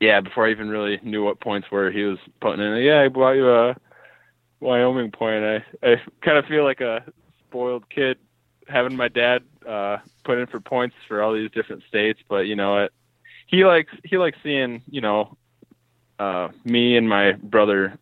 [0.00, 2.82] yeah, before I even really knew what points were, he was putting in.
[2.82, 3.76] Yeah, I bought you a
[4.60, 5.44] Wyoming point.
[5.44, 7.04] I I kind of feel like a
[7.48, 8.18] spoiled kid
[8.70, 12.56] having my dad uh, put in for points for all these different states, but you
[12.56, 12.92] know it
[13.46, 15.36] he likes he likes seeing you know
[16.18, 17.98] uh, me and my brother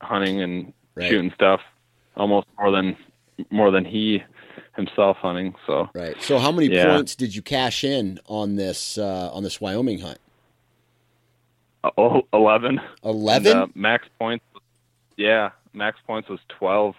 [0.00, 1.08] hunting and right.
[1.08, 1.60] shooting stuff
[2.16, 2.96] almost more than
[3.50, 4.22] more than he
[4.76, 5.54] himself hunting.
[5.66, 6.20] So right.
[6.22, 6.86] So how many yeah.
[6.86, 10.18] points did you cash in on this uh, on this Wyoming hunt?
[11.84, 12.80] Uh, oh, 11.
[13.04, 13.56] 11?
[13.56, 14.44] Uh, max points.
[15.16, 16.94] Yeah, max points was 12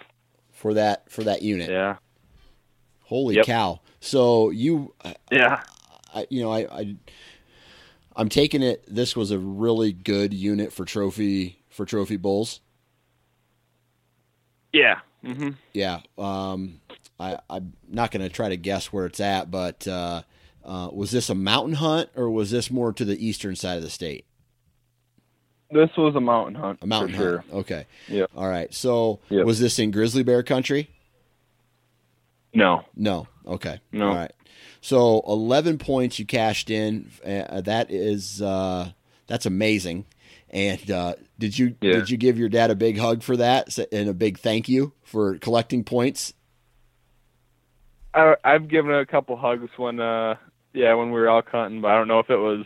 [0.51, 1.69] for that for that unit.
[1.69, 1.97] Yeah.
[3.09, 3.45] Holy yep.
[3.45, 3.81] cow!
[3.99, 4.93] So you,
[5.31, 5.63] yeah,
[6.13, 6.95] I, you know, I, I
[8.15, 8.83] I'm taking it.
[8.87, 12.61] This was a really good unit for trophy for trophy bulls.
[14.71, 14.99] Yeah.
[15.25, 15.49] Mm-hmm.
[15.73, 16.01] Yeah.
[16.17, 16.81] Um,
[17.19, 20.21] I, I'm not going to try to guess where it's at, but uh,
[20.63, 23.83] uh, was this a mountain hunt or was this more to the eastern side of
[23.83, 24.25] the state?
[25.71, 26.79] This was a mountain hunt.
[26.81, 27.43] A mountain hunt.
[27.49, 27.59] Sure.
[27.59, 27.85] Okay.
[28.07, 28.25] Yeah.
[28.35, 28.73] All right.
[28.73, 29.45] So yep.
[29.45, 30.89] was this in grizzly bear country?
[32.53, 32.83] No.
[32.95, 33.27] No.
[33.45, 33.79] Okay.
[33.91, 34.09] No.
[34.09, 34.31] All right.
[34.81, 37.11] So 11 points you cashed in.
[37.25, 38.91] Uh, that is uh,
[39.27, 40.05] that's amazing.
[40.49, 41.93] And uh, did you yeah.
[41.93, 44.93] did you give your dad a big hug for that and a big thank you
[45.03, 46.33] for collecting points?
[48.13, 50.35] I, I've given a couple hugs when uh
[50.73, 52.65] yeah when we were all hunting, but I don't know if it was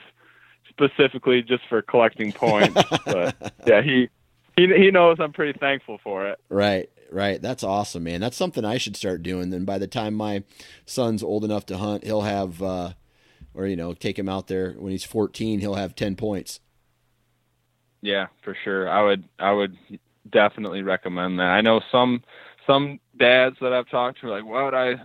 [0.70, 2.82] specifically just for collecting points.
[3.06, 3.36] but
[3.68, 4.10] yeah, he
[4.56, 6.40] he he knows I'm pretty thankful for it.
[6.48, 7.42] Right right.
[7.42, 8.22] That's awesome, man.
[8.22, 9.50] That's something I should start doing.
[9.50, 10.44] Then by the time my
[10.86, 12.94] son's old enough to hunt, he'll have, uh,
[13.54, 16.60] or you know, take him out there when he's 14, he'll have 10 points.
[18.02, 18.90] Yeah, for sure.
[18.90, 19.78] I would, I would
[20.30, 21.44] definitely recommend that.
[21.44, 22.24] I know some,
[22.68, 24.96] some dads that I've talked to are like, why would I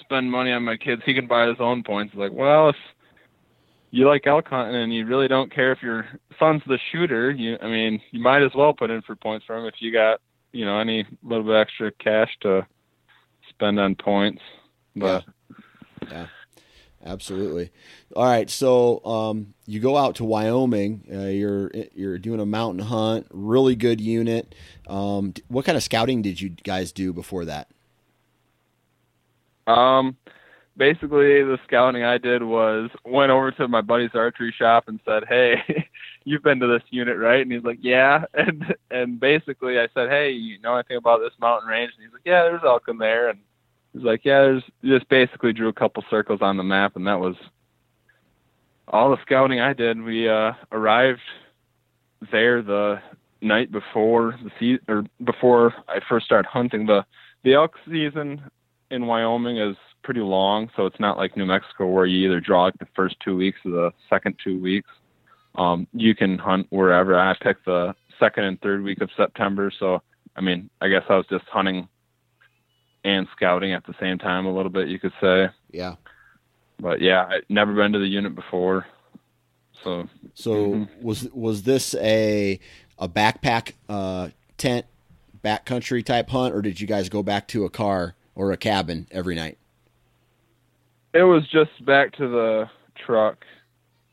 [0.00, 1.02] spend money on my kids?
[1.04, 2.14] He can buy his own points.
[2.14, 2.76] Like, well, if
[3.90, 6.06] you like elk hunting and you really don't care if your
[6.38, 9.56] son's the shooter, you, I mean, you might as well put in for points for
[9.56, 10.20] him if you got
[10.52, 12.66] you know any little bit extra cash to
[13.48, 14.42] spend on points.
[14.96, 15.24] But
[16.02, 16.26] yeah, yeah.
[17.04, 17.70] absolutely.
[18.16, 21.04] All right, so um, you go out to Wyoming.
[21.12, 23.26] Uh, you're you're doing a mountain hunt.
[23.30, 24.54] Really good unit.
[24.88, 27.68] Um, what kind of scouting did you guys do before that?
[29.66, 30.16] Um,
[30.76, 35.24] basically the scouting I did was went over to my buddy's archery shop and said,
[35.28, 35.56] "Hey,
[36.24, 40.08] you've been to this unit, right?" And he's like, "Yeah." And and basically I said,
[40.08, 42.98] "Hey, you know anything about this mountain range?" And he's like, "Yeah, there's elk in
[42.98, 43.38] there." And
[43.92, 47.20] he's like, "Yeah, there's." Just basically drew a couple circles on the map, and that
[47.20, 47.36] was
[48.88, 50.02] all the scouting I did.
[50.02, 51.20] We uh, arrived
[52.32, 53.00] there the
[53.40, 56.86] night before the season, or before I first started hunting.
[56.86, 57.04] the
[57.44, 58.42] The elk season
[58.90, 62.64] in Wyoming is pretty long, so it's not like New Mexico where you either draw
[62.64, 64.88] like the first two weeks or the second two weeks.
[65.56, 67.18] Um, you can hunt wherever.
[67.18, 70.02] I picked the second and third week of September, so
[70.36, 71.88] I mean, I guess I was just hunting
[73.04, 75.48] and scouting at the same time a little bit, you could say.
[75.70, 75.96] Yeah.
[76.78, 78.86] But yeah, I'd never been to the unit before.
[79.82, 81.04] So So mm-hmm.
[81.04, 82.60] was was this a
[82.98, 84.86] a backpack uh tent
[85.42, 89.08] backcountry type hunt or did you guys go back to a car or a cabin
[89.10, 89.58] every night?
[91.12, 92.70] It was just back to the
[93.04, 93.44] truck,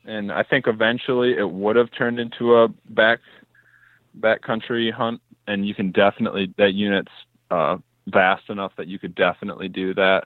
[0.08, 3.20] and I think eventually it would have turned into a back
[4.18, 5.20] backcountry hunt.
[5.46, 7.12] And you can definitely that unit's
[7.50, 10.24] uh, vast enough that you could definitely do that.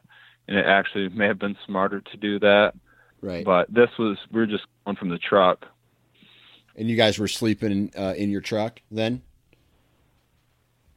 [0.49, 2.75] And it actually may have been smarter to do that.
[3.21, 3.45] Right.
[3.45, 5.67] But this was we are just going from the truck.
[6.77, 9.21] And you guys were sleeping uh, in your truck then?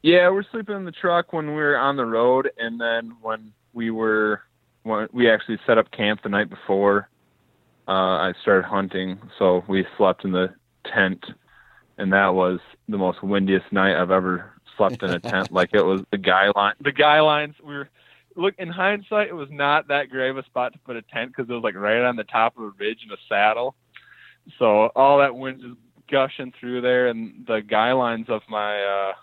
[0.04, 3.52] Yeah, we're sleeping in the truck when we were on the road, and then when
[3.74, 4.42] we were
[4.84, 7.10] when we actually set up camp the night before
[7.88, 10.54] uh, I started hunting, so we slept in the
[10.94, 11.26] tent,
[11.98, 15.52] and that was the most windiest night I've ever slept in a tent.
[15.52, 17.56] like it was the guy line, the guy lines.
[17.64, 17.90] We were
[18.36, 21.32] look in hindsight, it was not that great of a spot to put a tent
[21.32, 23.76] because it was like right on the top of a ridge in a saddle.
[24.60, 25.76] So all that wind just
[26.12, 29.14] gushing through there, and the guy lines of my uh,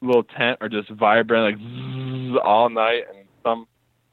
[0.00, 3.04] little tent are just vibrating like zzz, all night.
[3.08, 3.66] And some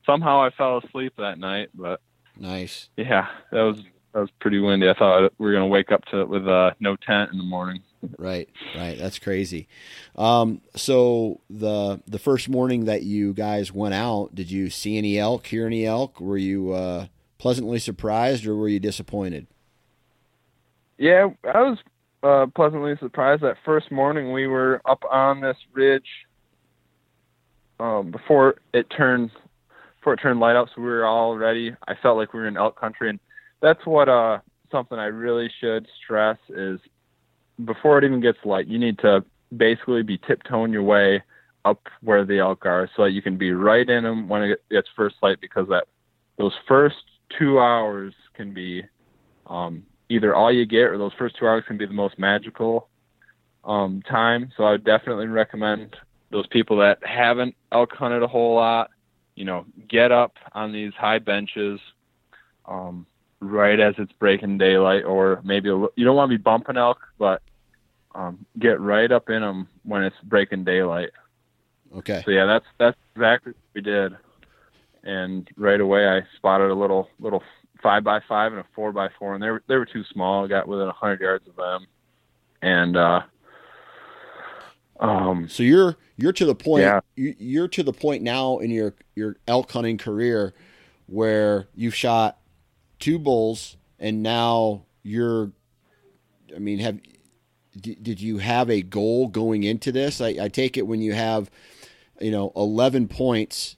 [0.06, 2.02] somehow I fell asleep that night, but
[2.38, 2.90] nice.
[2.98, 3.84] Yeah, that was
[4.16, 4.90] that was pretty windy.
[4.90, 7.44] I thought we were gonna wake up to it with uh, no tent in the
[7.44, 7.82] morning.
[8.20, 8.48] Right,
[8.78, 9.00] right.
[9.00, 9.68] That's crazy.
[10.16, 15.18] Um, so the the first morning that you guys went out, did you see any
[15.18, 15.48] elk?
[15.48, 16.22] Hear any elk?
[16.22, 17.08] Were you uh,
[17.40, 19.48] pleasantly surprised, or were you disappointed?
[21.00, 21.80] Yeah, I was
[22.22, 23.42] uh, pleasantly surprised.
[23.42, 26.28] That first morning, we were up on this ridge
[27.80, 29.32] um, before it turned
[29.98, 31.76] before it turned light out, so we were all ready.
[31.88, 33.20] I felt like we were in elk country, and
[33.66, 34.38] that's what uh,
[34.72, 36.80] something I really should stress is
[37.66, 39.26] before it even gets light, you need to
[39.58, 41.24] basically be tiptoeing your way
[41.64, 44.64] up where the elk are so that you can be right in them when it
[44.70, 45.88] gets first light because that
[46.38, 46.98] those first
[47.40, 48.84] two hours can be
[49.48, 52.88] um, either all you get or those first two hours can be the most magical
[53.64, 54.52] um, time.
[54.56, 55.96] So I would definitely recommend
[56.30, 58.92] those people that haven't elk hunted a whole lot,
[59.36, 61.80] you know, get up on these high benches
[62.66, 63.08] um,
[63.50, 67.00] right as it's breaking daylight, or maybe a, you don't want to be bumping elk,
[67.18, 67.42] but
[68.14, 71.12] um, get right up in them when it's breaking daylight.
[71.98, 72.22] Okay.
[72.26, 74.16] So yeah, that's that's exactly what we did.
[75.04, 77.44] And right away, I spotted a little little
[77.82, 80.46] five by five and a four by four, and they were they were too small.
[80.46, 81.86] I got within a hundred yards of them,
[82.62, 83.22] and uh,
[85.00, 85.48] um.
[85.48, 86.84] So you're you're to the point.
[86.84, 87.02] Yeah.
[87.16, 90.54] You, you're to the point now in your your elk hunting career
[91.08, 92.40] where you've shot
[93.06, 95.52] two bulls, and now you're.
[96.56, 97.00] I mean, have
[97.80, 100.22] did you have a goal going into this?
[100.22, 101.52] I, I take it when you have,
[102.20, 103.78] you know, eleven points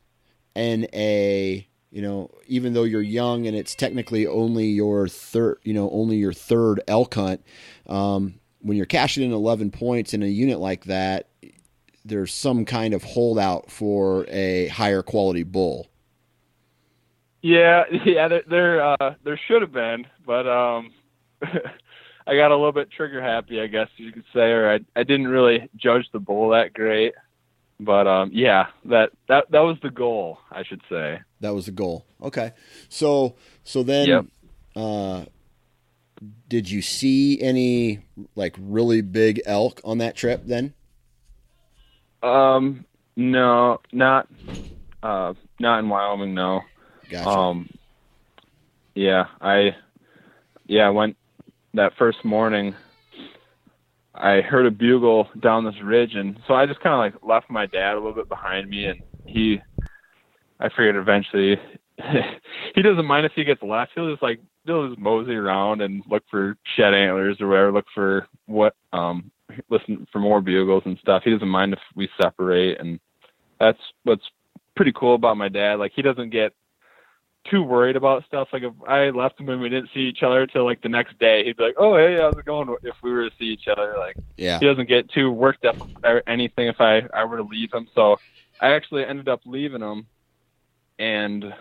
[0.55, 5.73] and a you know, even though you're young and it's technically only your third, you
[5.73, 7.43] know, only your third elk hunt,
[7.87, 11.29] um, when you're cashing in 11 points in a unit like that,
[12.03, 15.87] there's some kind of holdout for a higher quality bull.
[17.41, 20.91] Yeah, yeah, there there, uh, there should have been, but um,
[21.41, 25.03] I got a little bit trigger happy, I guess you could say, or I I
[25.03, 27.13] didn't really judge the bull that great.
[27.79, 31.19] But um, yeah, that that that was the goal, I should say.
[31.41, 32.05] That was the goal.
[32.21, 32.53] Okay,
[32.89, 34.25] so so then, Yep.
[34.75, 35.25] uh,
[36.49, 37.99] did you see any
[38.35, 40.41] like really big elk on that trip?
[40.45, 40.73] Then
[42.23, 42.85] Um,
[43.15, 44.27] no, not
[45.03, 46.33] uh, not in Wyoming.
[46.33, 46.61] No.
[47.09, 47.29] Gotcha.
[47.29, 47.69] Um,
[48.95, 49.75] yeah, I
[50.65, 51.17] yeah I went
[51.73, 52.75] that first morning.
[54.13, 57.49] I heard a bugle down this ridge, and so I just kind of like left
[57.49, 59.61] my dad a little bit behind me, and he,
[60.59, 61.55] I figured eventually,
[62.75, 63.91] he doesn't mind if he gets left.
[63.93, 67.85] He'll just like he'll just mosey around and look for shed antlers or whatever, look
[67.93, 69.31] for what um
[69.69, 71.21] listen for more bugles and stuff.
[71.23, 72.99] He doesn't mind if we separate, and
[73.59, 74.25] that's what's
[74.75, 75.75] pretty cool about my dad.
[75.75, 76.53] Like he doesn't get
[77.49, 78.49] too worried about stuff.
[78.51, 81.17] Like if I left him and we didn't see each other till like the next
[81.19, 83.67] day, he'd be like, "Oh, hey, how's it going?" If we were to see each
[83.67, 84.59] other, like yeah.
[84.59, 87.87] he doesn't get too worked up or anything if I I were to leave him.
[87.93, 88.17] So
[88.61, 90.07] I actually ended up leaving him,
[90.99, 91.53] and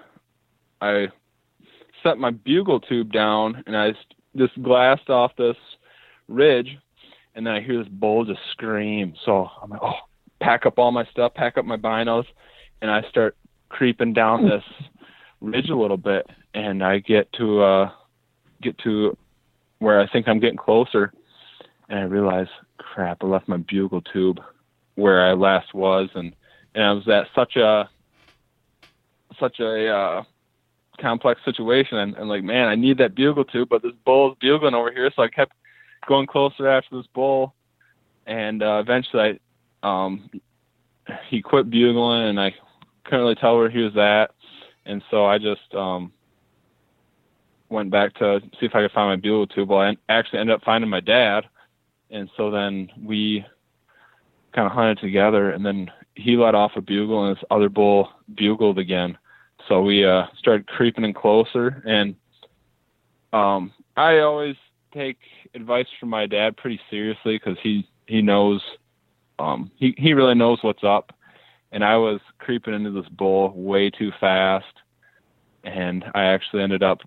[0.80, 1.08] I
[2.02, 5.56] set my bugle tube down and I just- just glassed off this
[6.28, 6.76] ridge,
[7.34, 9.14] and then I hear this bull just scream.
[9.24, 9.94] So I'm like, oh,
[10.40, 12.26] pack up all my stuff, pack up my binos,
[12.82, 13.36] and I start
[13.70, 14.62] creeping down this
[15.40, 17.90] ridge a little bit, and I get to uh
[18.62, 19.16] get to
[19.78, 21.12] where I think I'm getting closer,
[21.88, 24.40] and I realize, crap, I left my bugle tube
[24.94, 26.34] where I last was, and
[26.74, 27.88] and I was at such a
[29.38, 30.22] such a uh,
[31.00, 34.74] complex situation, and, and like, man, I need that bugle tube, but this bull's bugling
[34.74, 35.52] over here, so I kept
[36.08, 37.54] going closer after this bull,
[38.26, 39.38] and uh, eventually,
[39.82, 40.30] I, um,
[41.28, 42.54] he quit bugling, and I
[43.04, 44.34] couldn't really tell where he was at,
[44.86, 46.12] and so I just um,
[47.68, 49.68] went back to see if I could find my bugle tube.
[49.68, 51.44] Well, I actually ended up finding my dad,
[52.10, 53.44] and so then we
[54.54, 58.08] kind of hunted together, and then he let off a bugle, and this other bull
[58.34, 59.18] bugled again.
[59.68, 62.14] So we uh, started creeping in closer, and
[63.32, 64.56] um, I always
[64.94, 65.18] take
[65.54, 68.62] advice from my dad pretty seriously because he he knows
[69.38, 71.12] um, he he really knows what's up,
[71.72, 74.66] and I was creeping into this bull way too fast,
[75.64, 77.00] and I actually ended up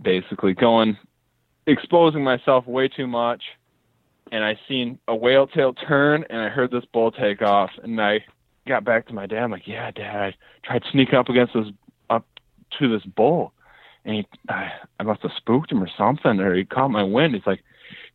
[0.00, 0.96] basically going
[1.66, 3.42] exposing myself way too much
[4.32, 8.00] and I seen a whale tail turn and I heard this bull take off and
[8.00, 8.24] I
[8.66, 9.42] got back to my dad.
[9.42, 10.34] I'm like, yeah, dad, I
[10.66, 11.66] tried to sneak up against this
[12.08, 12.26] up
[12.78, 13.52] to this bull
[14.04, 17.34] and he I, I must have spooked him or something or he caught my wind.
[17.34, 17.62] He's like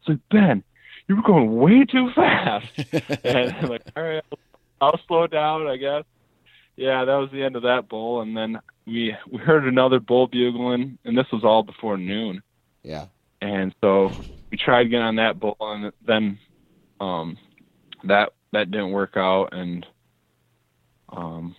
[0.02, 0.64] he's like, Ben,
[1.08, 2.68] you were going way too fast
[3.24, 4.24] and I'm like, All right,
[4.82, 6.04] I'll, slow down, I guess.
[6.76, 10.28] Yeah, that was the end of that bull and then we we heard another bull
[10.28, 12.42] bugling and this was all before noon.
[12.84, 13.08] Yeah.
[13.42, 14.12] And so
[14.52, 16.40] we tried getting on that bull, and then
[17.00, 17.38] um,
[18.04, 19.86] that that didn't work out, and
[21.10, 21.56] um,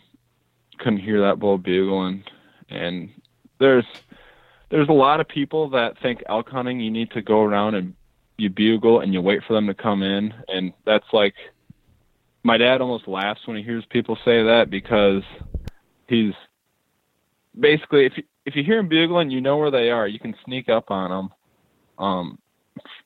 [0.79, 2.25] couldn't hear that bull bugling.
[2.71, 3.11] And
[3.59, 3.85] there's
[4.71, 7.95] there's a lot of people that think elk hunting you need to go around and
[8.39, 11.35] you bugle and you wait for them to come in, and that's like
[12.47, 15.25] my dad almost laughs when he hears people say that because
[16.07, 16.33] he's
[17.59, 20.07] basically if you, if you hear them bugling, you know where they are.
[20.07, 21.31] You can sneak up on them.
[21.99, 22.39] Um,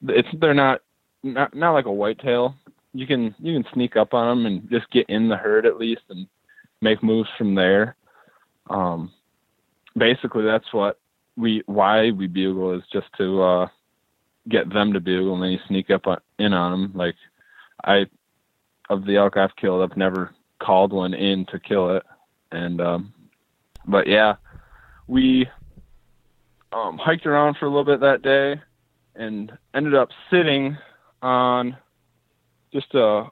[0.03, 0.82] it's they're not
[1.22, 2.55] not not like a whitetail.
[2.93, 5.78] You can you can sneak up on them and just get in the herd at
[5.78, 6.26] least and
[6.82, 7.97] make moves from there.
[8.68, 9.11] Um,
[9.97, 10.99] basically, that's what
[11.38, 13.66] we why we bugle is just to uh,
[14.51, 16.93] get them to bugle and then you sneak up on, in on them.
[16.95, 17.14] Like
[17.86, 18.05] I
[18.91, 22.03] of the elk I've killed, I've never called one in to kill it,
[22.53, 23.14] and um,
[23.86, 24.34] but yeah,
[25.07, 25.49] we
[26.72, 28.61] um, hiked around for a little bit that day
[29.14, 30.76] and ended up sitting
[31.22, 31.76] on
[32.72, 33.24] just a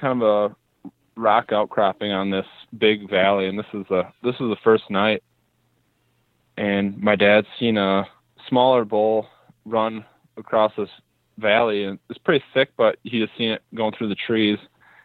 [0.00, 0.56] kind of a
[1.20, 2.46] rock outcropping on this
[2.78, 3.48] big valley.
[3.48, 5.22] And this is a this is the first night.
[6.56, 8.06] And my dad's seen a
[8.48, 9.26] smaller bull
[9.64, 10.04] run
[10.36, 10.88] across this
[11.38, 14.58] valley and it's pretty thick but he just seen it going through the trees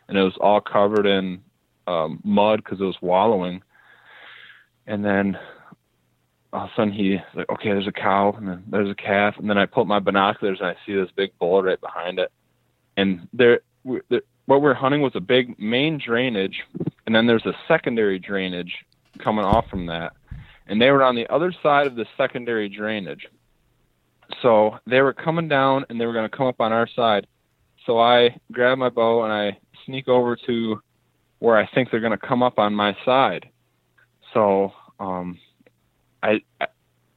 [0.07, 1.41] and it was all covered in
[1.87, 3.61] um, mud because it was wallowing.
[4.87, 5.37] And then
[6.51, 9.35] all of a sudden he's like, okay, there's a cow and then there's a calf,
[9.37, 12.31] and then I pull my binoculars and I see this big bull right behind it,
[12.97, 13.61] and there,
[14.09, 16.63] there what we're hunting was a big main drainage,
[17.05, 18.73] and then there's a secondary drainage
[19.23, 20.11] coming off from that,
[20.67, 23.27] and they were on the other side of the secondary drainage.
[24.41, 27.27] So they were coming down and they were going to come up on our side.
[27.85, 30.81] So I grab my bow and I sneak over to
[31.39, 33.49] where I think they're going to come up on my side.
[34.33, 35.39] So um,
[36.21, 36.41] I,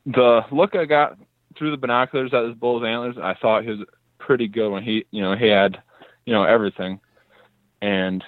[0.06, 1.18] the look I got
[1.56, 3.80] through the binoculars at this bull's antlers, I thought he was
[4.18, 5.82] pretty good when he, you know, he had,
[6.24, 7.00] you know, everything.
[7.82, 8.24] And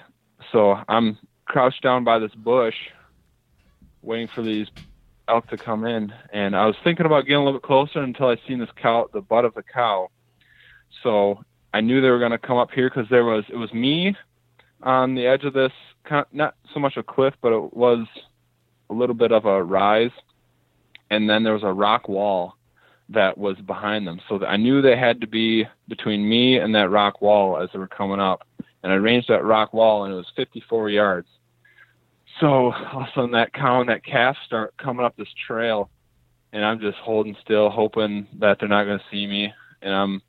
[0.53, 2.75] so I'm crouched down by this bush,
[4.03, 4.69] waiting for these
[5.29, 6.13] elk to come in.
[6.33, 9.09] And I was thinking about getting a little bit closer until I seen this cow,
[9.13, 10.09] the butt of the cow.
[11.03, 11.43] So
[11.75, 14.17] I knew they were going to come up here because there was it was me
[14.83, 15.73] on the edge of this,
[16.33, 18.07] not so much a cliff, but it was
[18.91, 20.11] a little bit of a rise
[21.11, 22.57] and then there was a rock wall
[23.09, 24.21] that was behind them.
[24.29, 27.79] So I knew they had to be between me and that rock wall as they
[27.79, 28.47] were coming up.
[28.83, 31.29] And I ranged that rock wall, and it was 54 yards.
[32.41, 35.91] So all of a sudden, that cow and that calf start coming up this trail,
[36.53, 39.53] and I'm just holding still, hoping that they're not going to see me.
[39.83, 40.23] And I'm,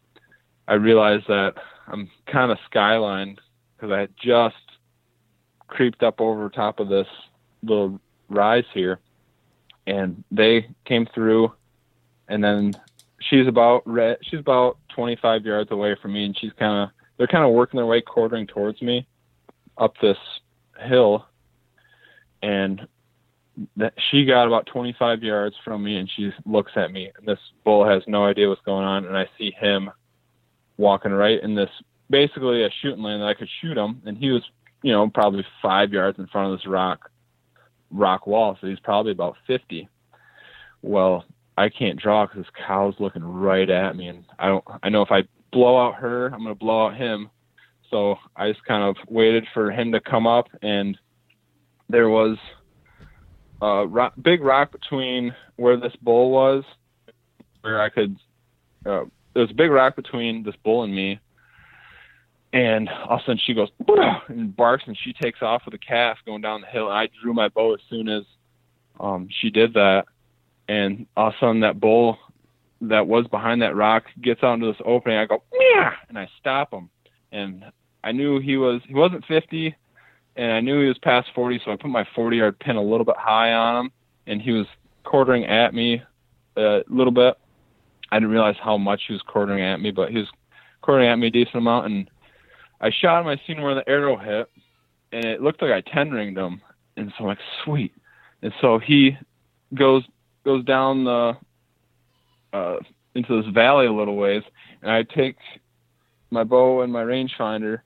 [0.67, 1.55] I realize that
[1.87, 3.37] I'm kind of skylined
[3.75, 4.55] because I had just
[5.67, 7.07] creeped up over top of this
[7.63, 7.99] little
[8.29, 8.99] rise here
[9.87, 11.51] and they came through,
[12.27, 12.73] and then
[13.21, 17.25] she's about re- she's about 25 yards away from me, and she's kind of they're
[17.25, 19.07] kind of working their way quartering towards me
[19.77, 20.17] up this
[20.81, 21.25] hill,
[22.41, 22.87] and
[23.75, 27.39] that she got about 25 yards from me, and she looks at me, and this
[27.63, 29.89] bull has no idea what's going on, and I see him
[30.77, 31.69] walking right in this
[32.09, 34.43] basically a shooting lane that I could shoot him, and he was
[34.83, 37.09] you know probably five yards in front of this rock
[37.91, 39.87] rock wall, so he's probably about 50.
[40.81, 41.25] Well,
[41.57, 44.63] I can't draw because this cow's looking right at me, and I don't.
[44.83, 47.29] I know if I blow out her, I'm gonna blow out him.
[47.89, 50.97] So I just kind of waited for him to come up, and
[51.89, 52.37] there was
[53.61, 56.63] a rock, big rock between where this bull was,
[57.61, 58.17] where I could.
[58.85, 61.19] Uh, there was a big rock between this bull and me,
[62.53, 63.69] and all of a sudden she goes
[64.27, 66.87] and barks and she takes off with a calf going down the hill.
[66.87, 68.23] And I drew my bow as soon as
[68.99, 70.05] um, she did that,
[70.67, 72.17] and all of a sudden that bull
[72.81, 75.17] that was behind that rock gets out into this opening.
[75.17, 76.89] I go yeah, and I stop him,
[77.31, 77.65] and
[78.03, 79.75] I knew he was he wasn't 50,
[80.37, 82.81] and I knew he was past 40, so I put my 40 yard pin a
[82.81, 83.91] little bit high on him,
[84.27, 84.67] and he was
[85.03, 86.01] quartering at me
[86.55, 87.35] a little bit.
[88.11, 90.27] I didn't realize how much he was quartering at me, but he was
[90.81, 92.09] quartering at me a decent amount, and
[92.79, 93.27] I shot him.
[93.27, 94.49] I seen where the arrow hit,
[95.11, 96.61] and it looked like I ten ringed him,
[96.95, 97.93] and so I'm like, sweet.
[98.41, 99.17] And so he
[99.73, 100.03] goes
[100.45, 101.37] goes down the
[102.53, 102.77] uh,
[103.15, 104.43] into this valley a little ways,
[104.81, 105.37] and I take
[106.29, 107.79] my bow and my rangefinder,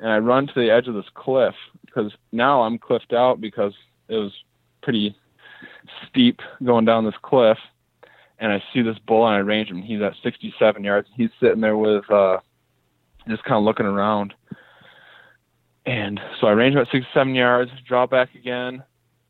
[0.00, 3.74] and I run to the edge of this cliff because now I'm cliffed out because
[4.08, 4.32] it was
[4.82, 5.16] pretty
[6.08, 7.58] steep going down this cliff,
[8.38, 9.82] and I see this bull and I range him.
[9.82, 11.08] He's at 67 yards.
[11.14, 12.38] He's sitting there with uh,
[13.28, 14.34] just kind of looking around.
[15.86, 18.82] And so I range about 67 yards, draw back again.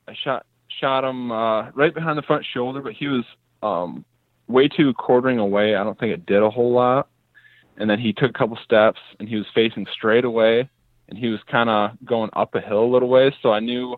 [0.09, 0.47] I shot
[0.81, 3.25] shot him uh, right behind the front shoulder, but he was
[3.63, 4.05] um,
[4.49, 5.75] way too quartering away.
[5.75, 7.09] I don't think it did a whole lot.
[7.81, 10.69] And then he took a couple steps and he was facing straight away
[11.09, 13.33] and he was kind of going up a hill a little ways.
[13.43, 13.97] So I knew,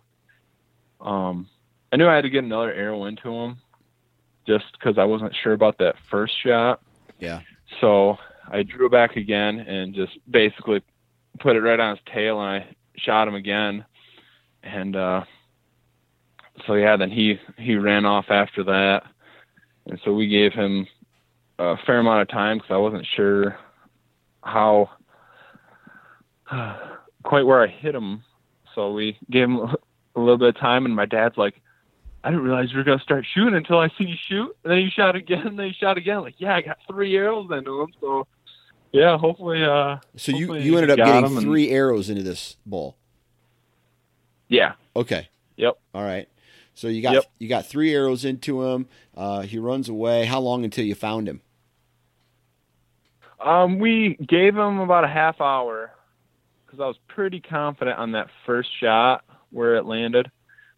[1.00, 1.48] um,
[1.92, 3.58] I knew I had to get another arrow into him
[4.46, 6.80] just because I wasn't sure about that first shot.
[7.18, 7.40] Yeah.
[7.80, 8.18] So
[8.48, 10.80] I drew back again and just basically
[11.40, 13.84] put it right on his tail and I shot him again.
[14.62, 15.24] And, uh,
[16.68, 19.02] so yeah, then he, he ran off after that.
[19.86, 20.86] And so we gave him
[21.58, 23.58] a fair amount of time because I wasn't sure
[24.42, 24.90] how,
[27.22, 28.22] quite where I hit him.
[28.74, 29.76] So we gave him a
[30.20, 31.60] little bit of time, and my dad's like,
[32.24, 34.56] I didn't realize you were gonna start shooting until I see you shoot.
[34.64, 36.20] And then he shot again, and then he shot again.
[36.20, 37.88] Like, yeah, I got three arrows into him.
[38.00, 38.26] So,
[38.92, 39.64] yeah, hopefully.
[39.64, 42.96] uh So you hopefully you ended up getting him and- three arrows into this ball.
[44.48, 44.74] Yeah.
[44.94, 45.28] Okay.
[45.56, 45.78] Yep.
[45.94, 46.28] All right.
[46.74, 47.24] So you got Yep.
[47.38, 48.86] you got three arrows into him.
[49.16, 50.24] Uh, he runs away.
[50.26, 51.40] How long until you found him?
[53.44, 55.92] Um, we gave him about a half hour
[56.64, 60.30] because I was pretty confident on that first shot where it landed.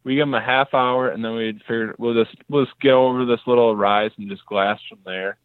[0.03, 3.09] We gave him a half hour, and then we figured we'll just we'll just go
[3.09, 5.39] over this little rise and just glass from there.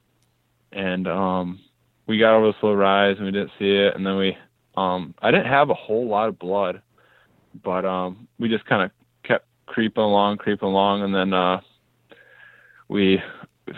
[0.72, 1.60] And um,
[2.08, 3.96] we got over this little rise, and we didn't see it.
[3.96, 4.38] And then we,
[4.76, 6.82] um, I didn't have a whole lot of blood,
[7.64, 8.92] but um, we just kind of
[9.24, 11.62] kept creeping along, creeping along, and then uh,
[12.90, 13.22] we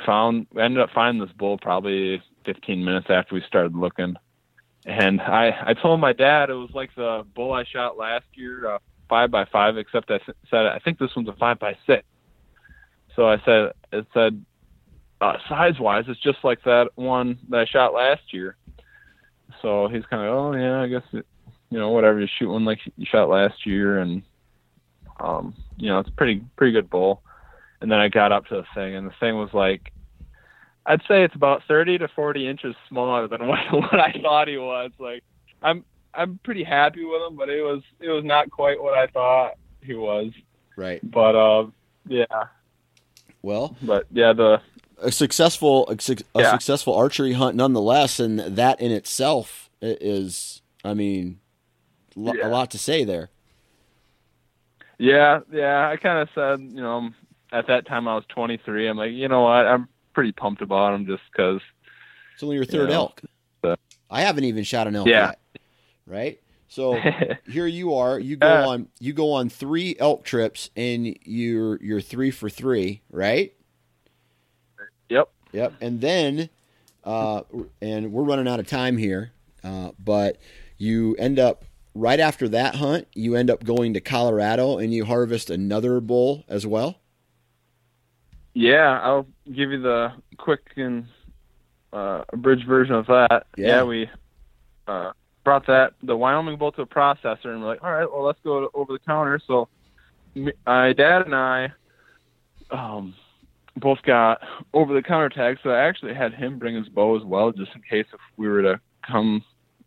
[0.05, 4.15] found we ended up finding this bull probably 15 minutes after we started looking.
[4.85, 8.67] And I, I told my dad it was like the bull I shot last year,
[8.67, 10.19] uh, five by five, except I
[10.49, 12.03] said I think this one's a five by six.
[13.15, 14.43] So I said it said
[15.19, 18.55] uh, size wise, it's just like that one that I shot last year.
[19.61, 21.25] So he's kind of oh yeah, I guess it,
[21.69, 24.23] you know whatever you shoot one like you shot last year, and
[25.19, 27.21] um, you know it's pretty pretty good bull.
[27.81, 29.91] And then I got up to the thing, and the thing was like
[30.85, 34.57] I'd say it's about 30 to 40 inches smaller than what, what I thought he
[34.57, 34.91] was.
[34.99, 35.23] Like,
[35.61, 39.07] I'm I'm pretty happy with him, but it was it was not quite what I
[39.07, 39.53] thought
[39.83, 40.31] he was.
[40.75, 40.99] Right.
[41.03, 41.67] But uh,
[42.07, 42.25] yeah,
[43.41, 44.61] Well, but yeah, the
[44.99, 46.51] a successful a, suc- a Yeah.
[46.51, 51.39] successful archery hunt nonetheless, and that in itself is, I mean,
[52.15, 52.47] lo- Yeah.
[52.47, 53.29] a lot to say there.
[54.97, 57.09] yeah yeah I kind of said you know
[57.51, 58.87] at that time I was 23.
[58.87, 61.61] I'm like you know what I'm pretty pumped about him just because
[62.33, 62.95] It's only your third Yeah.
[62.95, 63.21] elk.
[63.63, 63.75] Uh,
[64.09, 65.27] I haven't even shot an elk Yeah.
[65.27, 65.39] yet.
[66.05, 66.39] Right.
[66.67, 66.99] So
[67.49, 68.19] here you are.
[68.19, 68.87] You go Uh, on.
[68.99, 73.01] You go on three elk trips, and you're you're three for three.
[73.11, 73.53] Right.
[75.09, 75.73] yep Yep.
[75.81, 76.49] And then,
[77.03, 77.41] uh,
[77.81, 79.31] and we're running out of time here,
[79.65, 80.37] uh, but
[80.77, 83.07] you end up right after that hunt.
[83.13, 87.00] You end up going to Colorado, and you harvest another bull as well.
[88.53, 91.05] Yeah, I'll give you the quick and
[91.93, 93.45] uh, abridged version of that.
[93.57, 93.83] Yeah.
[93.83, 94.09] we
[94.87, 95.11] uh,
[95.43, 98.39] brought that the Wyoming bull to a processor, and we're like, all right, well, let's
[98.43, 99.39] go to, over the counter.
[99.47, 99.69] So,
[100.65, 101.71] my dad and I
[102.71, 103.13] um,
[103.77, 104.41] both got
[104.73, 105.59] over the counter tags.
[105.63, 108.47] So I actually had him bring his bow as well, just in case if we
[108.47, 109.43] were to come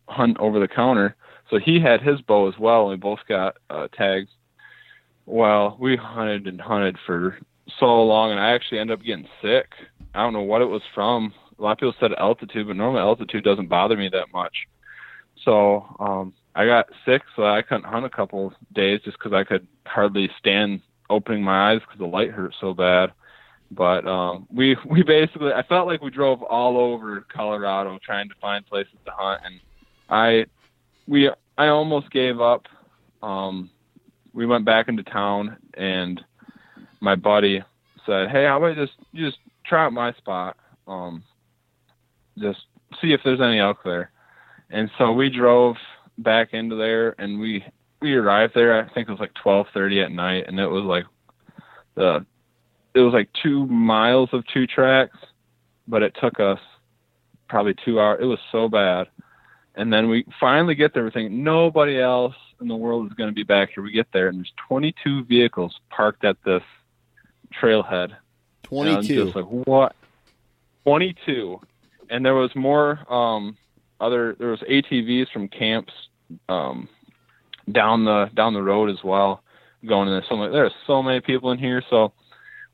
[0.08, 1.16] hunt over the counter.
[1.50, 4.30] So he had his bow as well, and we both got uh, tags.
[5.26, 7.38] Well, we hunted and hunted for
[7.78, 9.72] so long, and I actually ended up getting sick.
[10.14, 11.32] I don't know what it was from.
[11.58, 14.54] A lot of people said altitude, but normally altitude doesn't bother me that much.
[15.44, 19.44] So um, I got sick, so I couldn't hunt a couple days just because I
[19.44, 20.80] could hardly stand
[21.10, 23.12] opening my eyes because the light hurt so bad.
[23.70, 28.34] But um, we we basically I felt like we drove all over Colorado trying to
[28.40, 29.60] find places to hunt, and
[30.08, 30.46] I
[31.06, 32.66] we I almost gave up.
[33.22, 33.70] Um,
[34.32, 36.20] we went back into town, and
[37.04, 37.62] my buddy
[38.06, 40.56] said, "Hey, how about just you just try out my spot,
[40.88, 41.22] um,
[42.38, 42.60] just
[43.00, 44.10] see if there's any elk there."
[44.70, 45.76] And so we drove
[46.18, 47.64] back into there, and we
[48.00, 48.82] we arrived there.
[48.82, 51.04] I think it was like twelve thirty at night, and it was like
[51.94, 52.26] the
[52.94, 55.18] it was like two miles of two tracks,
[55.86, 56.60] but it took us
[57.48, 58.20] probably two hours.
[58.22, 59.08] It was so bad.
[59.76, 61.02] And then we finally get there.
[61.02, 62.36] We're thinking nobody else.
[62.60, 63.82] in the world is going to be back here?
[63.82, 66.62] We get there, and there's 22 vehicles parked at this
[67.60, 68.16] trailhead.
[68.64, 69.24] 22.
[69.24, 69.94] just like what?
[70.84, 71.60] 22,
[72.10, 73.56] and there was more um,
[74.00, 74.36] other.
[74.38, 75.92] There was ATVs from camps
[76.48, 76.88] um,
[77.70, 79.42] down the down the road as well,
[79.86, 80.14] going in.
[80.14, 80.24] There.
[80.28, 81.82] So there's so many people in here.
[81.88, 82.12] So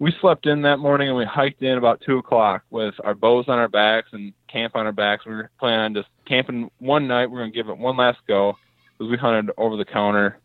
[0.01, 3.45] we slept in that morning and we hiked in about two o'clock with our bows
[3.49, 5.25] on our backs and camp on our backs.
[5.25, 7.31] We were planning on just camping one night.
[7.31, 8.57] We're gonna give it one last go
[8.99, 10.40] because we hunted over the counter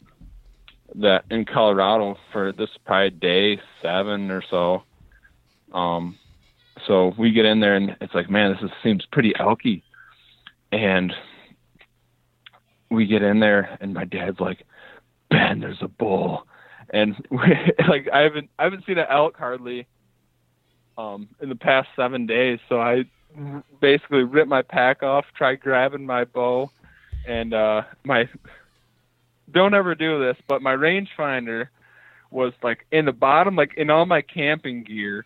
[0.96, 4.84] that in Colorado for this probably day seven or so.
[5.74, 6.18] Um,
[6.88, 9.82] so we get in there and it's like, man, this is, seems pretty elky.
[10.72, 11.14] And
[12.92, 14.66] we get in there and my dad's like,
[15.30, 16.46] Ben, there's a bull
[16.90, 17.38] and we,
[17.88, 19.88] like I haven't I haven't seen an elk hardly
[20.98, 22.60] um in the past seven days.
[22.70, 23.04] So I
[23.82, 26.72] basically ripped my pack off, tried grabbing my bow,
[27.28, 28.30] and uh my
[29.52, 31.68] don't ever do this, but my rangefinder
[32.32, 35.26] was like in the bottom, like in all my camping gear,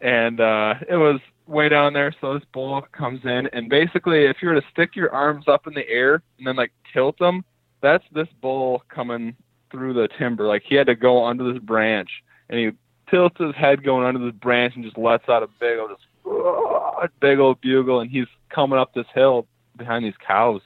[0.00, 2.14] and uh it was way down there.
[2.20, 5.66] So this bull comes in, and basically, if you were to stick your arms up
[5.66, 7.44] in the air and then like tilt them,
[7.80, 9.36] that's this bull coming
[9.70, 10.46] through the timber.
[10.46, 12.10] Like he had to go under this branch,
[12.48, 12.70] and he
[13.10, 17.20] tilts his head going under this branch and just lets out a big old, just,
[17.20, 19.46] big old bugle, and he's coming up this hill
[19.76, 20.60] behind these cows.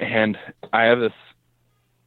[0.00, 0.36] And
[0.72, 1.12] I have this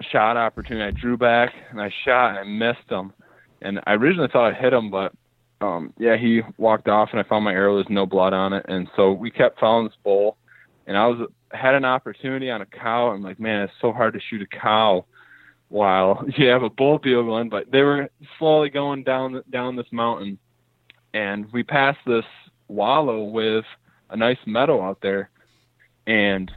[0.01, 0.85] shot opportunity.
[0.85, 3.13] I drew back and I shot and I missed him.
[3.61, 5.13] And I originally thought I hit him, but
[5.59, 7.75] um yeah, he walked off and I found my arrow.
[7.75, 10.37] There's no blood on it, and so we kept following this bull.
[10.85, 13.07] And I was had an opportunity on a cow.
[13.09, 15.05] I'm like, man, it's so hard to shoot a cow
[15.69, 20.37] while you have a bull bugling, but they were slowly going down down this mountain,
[21.13, 22.25] and we passed this
[22.67, 23.65] wallow with
[24.09, 25.29] a nice meadow out there,
[26.05, 26.51] and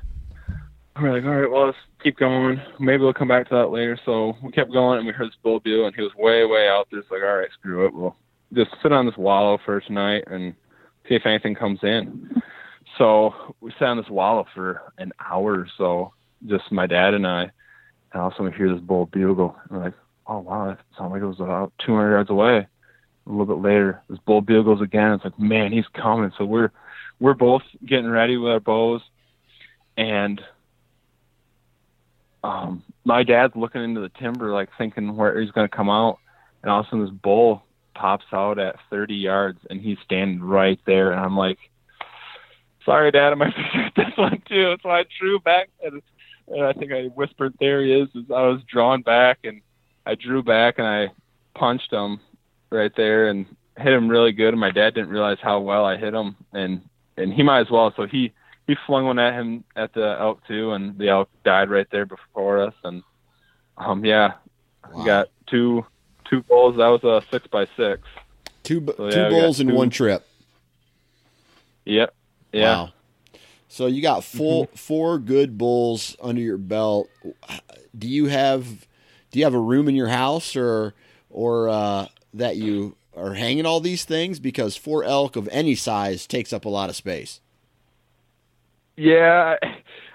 [1.01, 2.61] we're like, all right, well, let's keep going.
[2.79, 3.99] Maybe we'll come back to that later.
[4.05, 6.69] So we kept going, and we heard this bull bugle, and he was way way
[6.69, 7.01] out there.
[7.01, 8.17] It's like, all right, screw it, we'll
[8.53, 10.55] just sit on this wallow for tonight and
[11.09, 12.43] see if anything comes in.
[12.99, 16.13] So we sat on this wallow for an hour or so,
[16.47, 17.51] just my dad and I
[18.13, 19.57] and all of a sudden we hear this bull bugle.
[19.63, 19.95] And we're like,
[20.27, 22.67] oh wow, that sounded like it was about 200 yards away.
[23.27, 25.13] A little bit later, this bull bugles again.
[25.13, 26.33] It's like, man, he's coming.
[26.37, 26.71] So we're
[27.21, 29.03] we're both getting ready with our bows,
[29.97, 30.41] and
[32.43, 36.19] um, my dad's looking into the timber, like thinking where he's going to come out,
[36.63, 37.63] and all of a sudden this bull
[37.95, 41.59] pops out at 30 yards, and he's standing right there, and I'm like,
[42.85, 44.77] sorry, Dad, I might shoot this one too.
[44.83, 46.03] So I drew back and
[46.51, 49.61] and I think I whispered, "There he is." I was drawn back, and
[50.05, 51.09] I drew back and I
[51.55, 52.21] punched him
[52.71, 53.47] right there and
[53.77, 54.49] hit him really good.
[54.49, 56.83] And my dad didn't realize how well I hit him, and
[57.17, 57.93] and he might as well.
[57.97, 58.33] So he
[58.67, 62.07] he flung one at him at the elk too, and the elk died right there
[62.07, 62.75] before us.
[62.85, 63.03] And
[63.77, 64.35] um, yeah,
[64.93, 64.99] wow.
[64.99, 65.85] we got two
[66.29, 66.77] two bulls.
[66.77, 68.03] That was a six by six.
[68.63, 69.75] Two so, yeah, two bulls in two.
[69.75, 70.27] one trip.
[71.85, 72.15] Yep.
[72.53, 72.83] Yeah.
[72.83, 72.93] Wow.
[73.69, 74.77] So you got full mm-hmm.
[74.77, 77.09] four good bulls under your belt.
[77.97, 78.67] Do you have
[79.31, 80.95] do you have a room in your house or
[81.29, 84.39] or uh, that you are hanging all these things?
[84.39, 87.41] Because four elk of any size takes up a lot of space.
[89.01, 89.57] Yeah,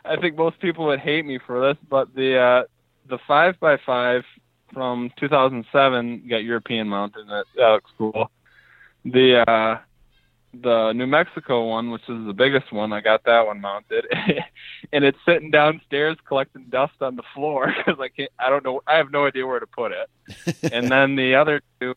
[0.05, 2.63] I think most people would hate me for this, but the uh,
[3.09, 4.23] the five by five
[4.71, 7.27] from 2007 got European mounted.
[7.27, 8.29] That, that looks cool.
[9.03, 9.79] The uh,
[10.53, 12.93] the New Mexico one, which is the biggest one.
[12.93, 14.05] I got that one mounted,
[14.93, 18.29] and it's sitting downstairs collecting dust on the floor because I can't.
[18.37, 18.81] I don't know.
[18.85, 20.09] I have no idea where to put it.
[20.71, 21.95] and then the other two,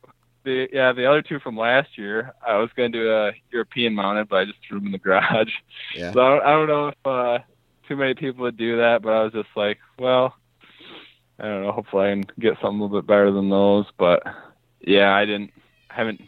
[0.48, 3.94] the yeah, the other two from last year, I was going to do a European
[3.94, 5.52] mounted, but I just threw them in the garage.
[5.94, 6.12] Yeah.
[6.12, 7.38] So I don't, I don't know if uh,
[7.86, 10.34] too many people would do that, but I was just like, well,
[11.38, 11.72] I don't know.
[11.72, 13.86] Hopefully, I can get something a little bit better than those.
[13.98, 14.22] But
[14.80, 15.52] yeah, I didn't.
[15.90, 16.20] I haven't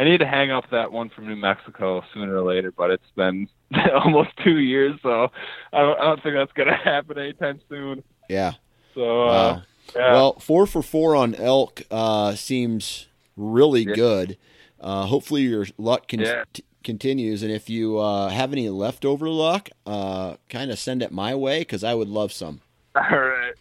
[0.00, 3.10] I need to hang up that one from New Mexico sooner or later, but it's
[3.16, 3.48] been
[3.94, 5.28] almost two years, so
[5.74, 8.02] I don't, I don't think that's going to happen anytime soon.
[8.26, 8.52] Yeah.
[8.94, 9.62] So, uh,
[9.94, 10.12] yeah.
[10.12, 13.08] well, four for four on elk uh, seems
[13.40, 13.94] really yeah.
[13.94, 14.38] good.
[14.80, 16.44] Uh, hopefully, your luck can yeah.
[16.52, 21.12] t- continues, and if you uh, have any leftover luck, uh, kind of send it
[21.12, 22.60] my way because I would love some.
[22.94, 23.54] All right.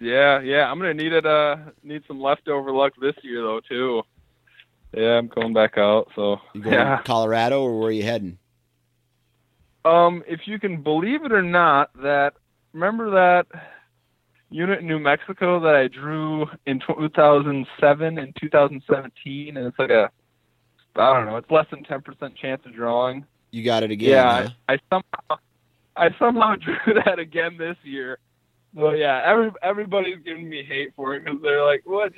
[0.00, 1.24] Yeah, yeah, I'm gonna need it.
[1.24, 4.02] Uh, need some leftover luck this year though too.
[4.94, 6.10] Yeah, I'm going back out.
[6.14, 6.98] So you going yeah.
[6.98, 8.38] to Colorado or where are you heading?
[9.84, 12.34] Um, if you can believe it or not, that
[12.72, 13.46] remember that
[14.50, 20.10] unit in New Mexico that I drew in 2007 and 2017, and it's like a
[20.98, 23.26] I don't know, it's less than 10% chance of drawing.
[23.50, 24.10] You got it again.
[24.10, 24.48] Yeah, huh?
[24.68, 25.38] I, I somehow
[25.96, 28.18] I somehow drew that again this year,
[28.74, 32.12] So yeah, every everybody's giving me hate for it because they're like, "What?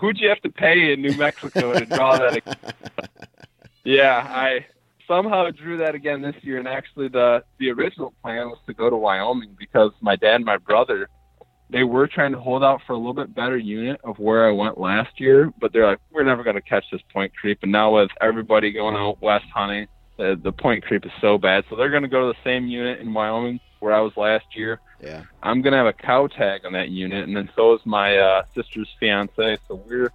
[0.00, 2.42] Who'd you have to pay in New Mexico to draw that?"
[3.84, 4.66] yeah, I
[5.06, 8.90] somehow drew that again this year, and actually the the original plan was to go
[8.90, 11.08] to Wyoming because my dad and my brother
[11.70, 14.52] they were trying to hold out for a little bit better unit of where I
[14.52, 17.60] went last year, but they're like, we're never going to catch this point creep.
[17.62, 19.86] And now with everybody going out west hunting,
[20.16, 21.64] the, the point creep is so bad.
[21.70, 24.44] So they're going to go to the same unit in Wyoming where I was last
[24.54, 24.80] year.
[25.02, 25.22] Yeah.
[25.42, 28.18] I'm going to have a cow tag on that unit, and then so is my
[28.18, 29.58] uh, sister's fiance.
[29.66, 30.12] So we're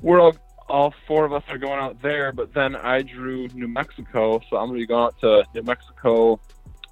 [0.00, 0.36] we're all
[0.68, 2.32] all four of us are going out there.
[2.32, 5.62] But then I drew New Mexico, so I'm going to be going out to New
[5.62, 6.40] Mexico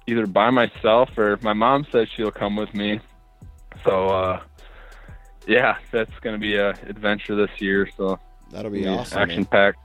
[0.07, 2.99] either by myself or my mom says she'll come with me
[3.83, 4.41] so uh,
[5.47, 7.89] yeah, that's going to be a adventure this year.
[7.97, 8.19] So
[8.51, 9.19] that'll be awesome.
[9.19, 9.79] Action packed.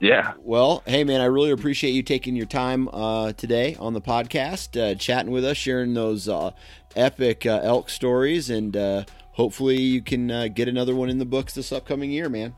[0.00, 0.32] Yeah.
[0.38, 4.76] Well, hey man, I really appreciate you taking your time uh, today on the podcast,
[4.80, 6.50] uh, chatting with us, sharing those uh,
[6.96, 11.24] epic uh, elk stories, and uh, hopefully you can uh, get another one in the
[11.24, 12.52] books this upcoming year, man.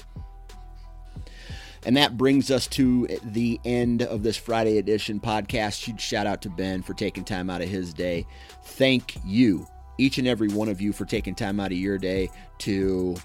[1.84, 5.84] And that brings us to the end of this Friday edition podcast.
[5.84, 8.24] Huge shout out to Ben for taking time out of his day.
[8.62, 9.66] Thank you
[9.98, 13.16] each and every one of you for taking time out of your day to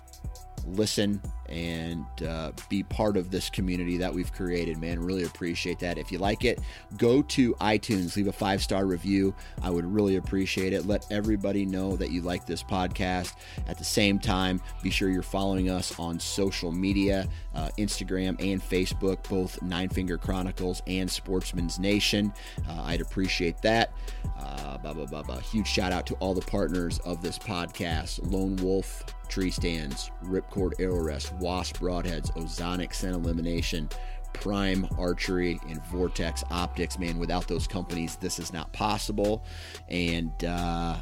[0.66, 5.00] listen and uh, be part of this community that we've created, man.
[5.00, 5.98] Really appreciate that.
[5.98, 6.60] If you like it,
[6.98, 9.34] go to iTunes, leave a five star review.
[9.62, 10.86] I would really appreciate it.
[10.86, 13.34] Let everybody know that you like this podcast.
[13.68, 18.62] At the same time, be sure you're following us on social media uh, Instagram and
[18.62, 22.34] Facebook, both Nine Finger Chronicles and Sportsman's Nation.
[22.68, 23.92] Uh, I'd appreciate that.
[24.40, 25.40] Uh, blah, blah, blah, blah.
[25.40, 30.74] Huge shout out to all the partners of this podcast Lone Wolf Tree Stands, Ripcord
[30.80, 33.90] Arrow Rest, Wasp Broadheads, Ozonic Scent Elimination.
[34.34, 37.18] Prime Archery and Vortex Optics, man.
[37.18, 39.44] Without those companies, this is not possible.
[39.90, 40.98] And uh,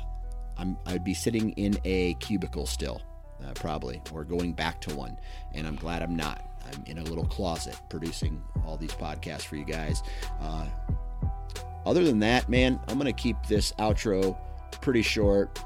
[0.58, 3.02] I'm, I'd be sitting in a cubicle still
[3.46, 5.18] uh, probably, or going back to one.
[5.54, 6.44] And I'm glad I'm not.
[6.66, 10.04] I'm in a little closet producing all these podcasts for you guys.
[10.42, 10.66] Uh,
[11.86, 14.38] other than that, man, I'm going to keep this outro
[14.82, 15.60] pretty short.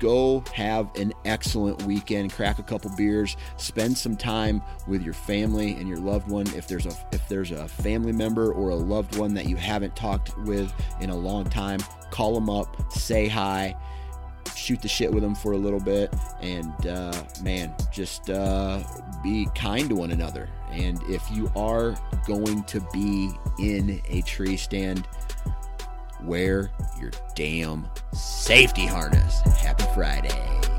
[0.00, 2.32] Go have an excellent weekend.
[2.32, 3.36] Crack a couple beers.
[3.56, 6.46] Spend some time with your family and your loved one.
[6.54, 9.96] If there's a if there's a family member or a loved one that you haven't
[9.96, 11.80] talked with in a long time,
[12.10, 13.76] call them up, say hi
[14.56, 17.12] shoot the shit with them for a little bit, and uh,
[17.42, 18.82] man, just uh,
[19.22, 20.48] be kind to one another.
[20.70, 21.94] And if you are
[22.26, 25.06] going to be in a tree stand,
[26.22, 26.70] wear
[27.00, 29.40] your damn safety harness.
[29.58, 30.73] Happy Friday.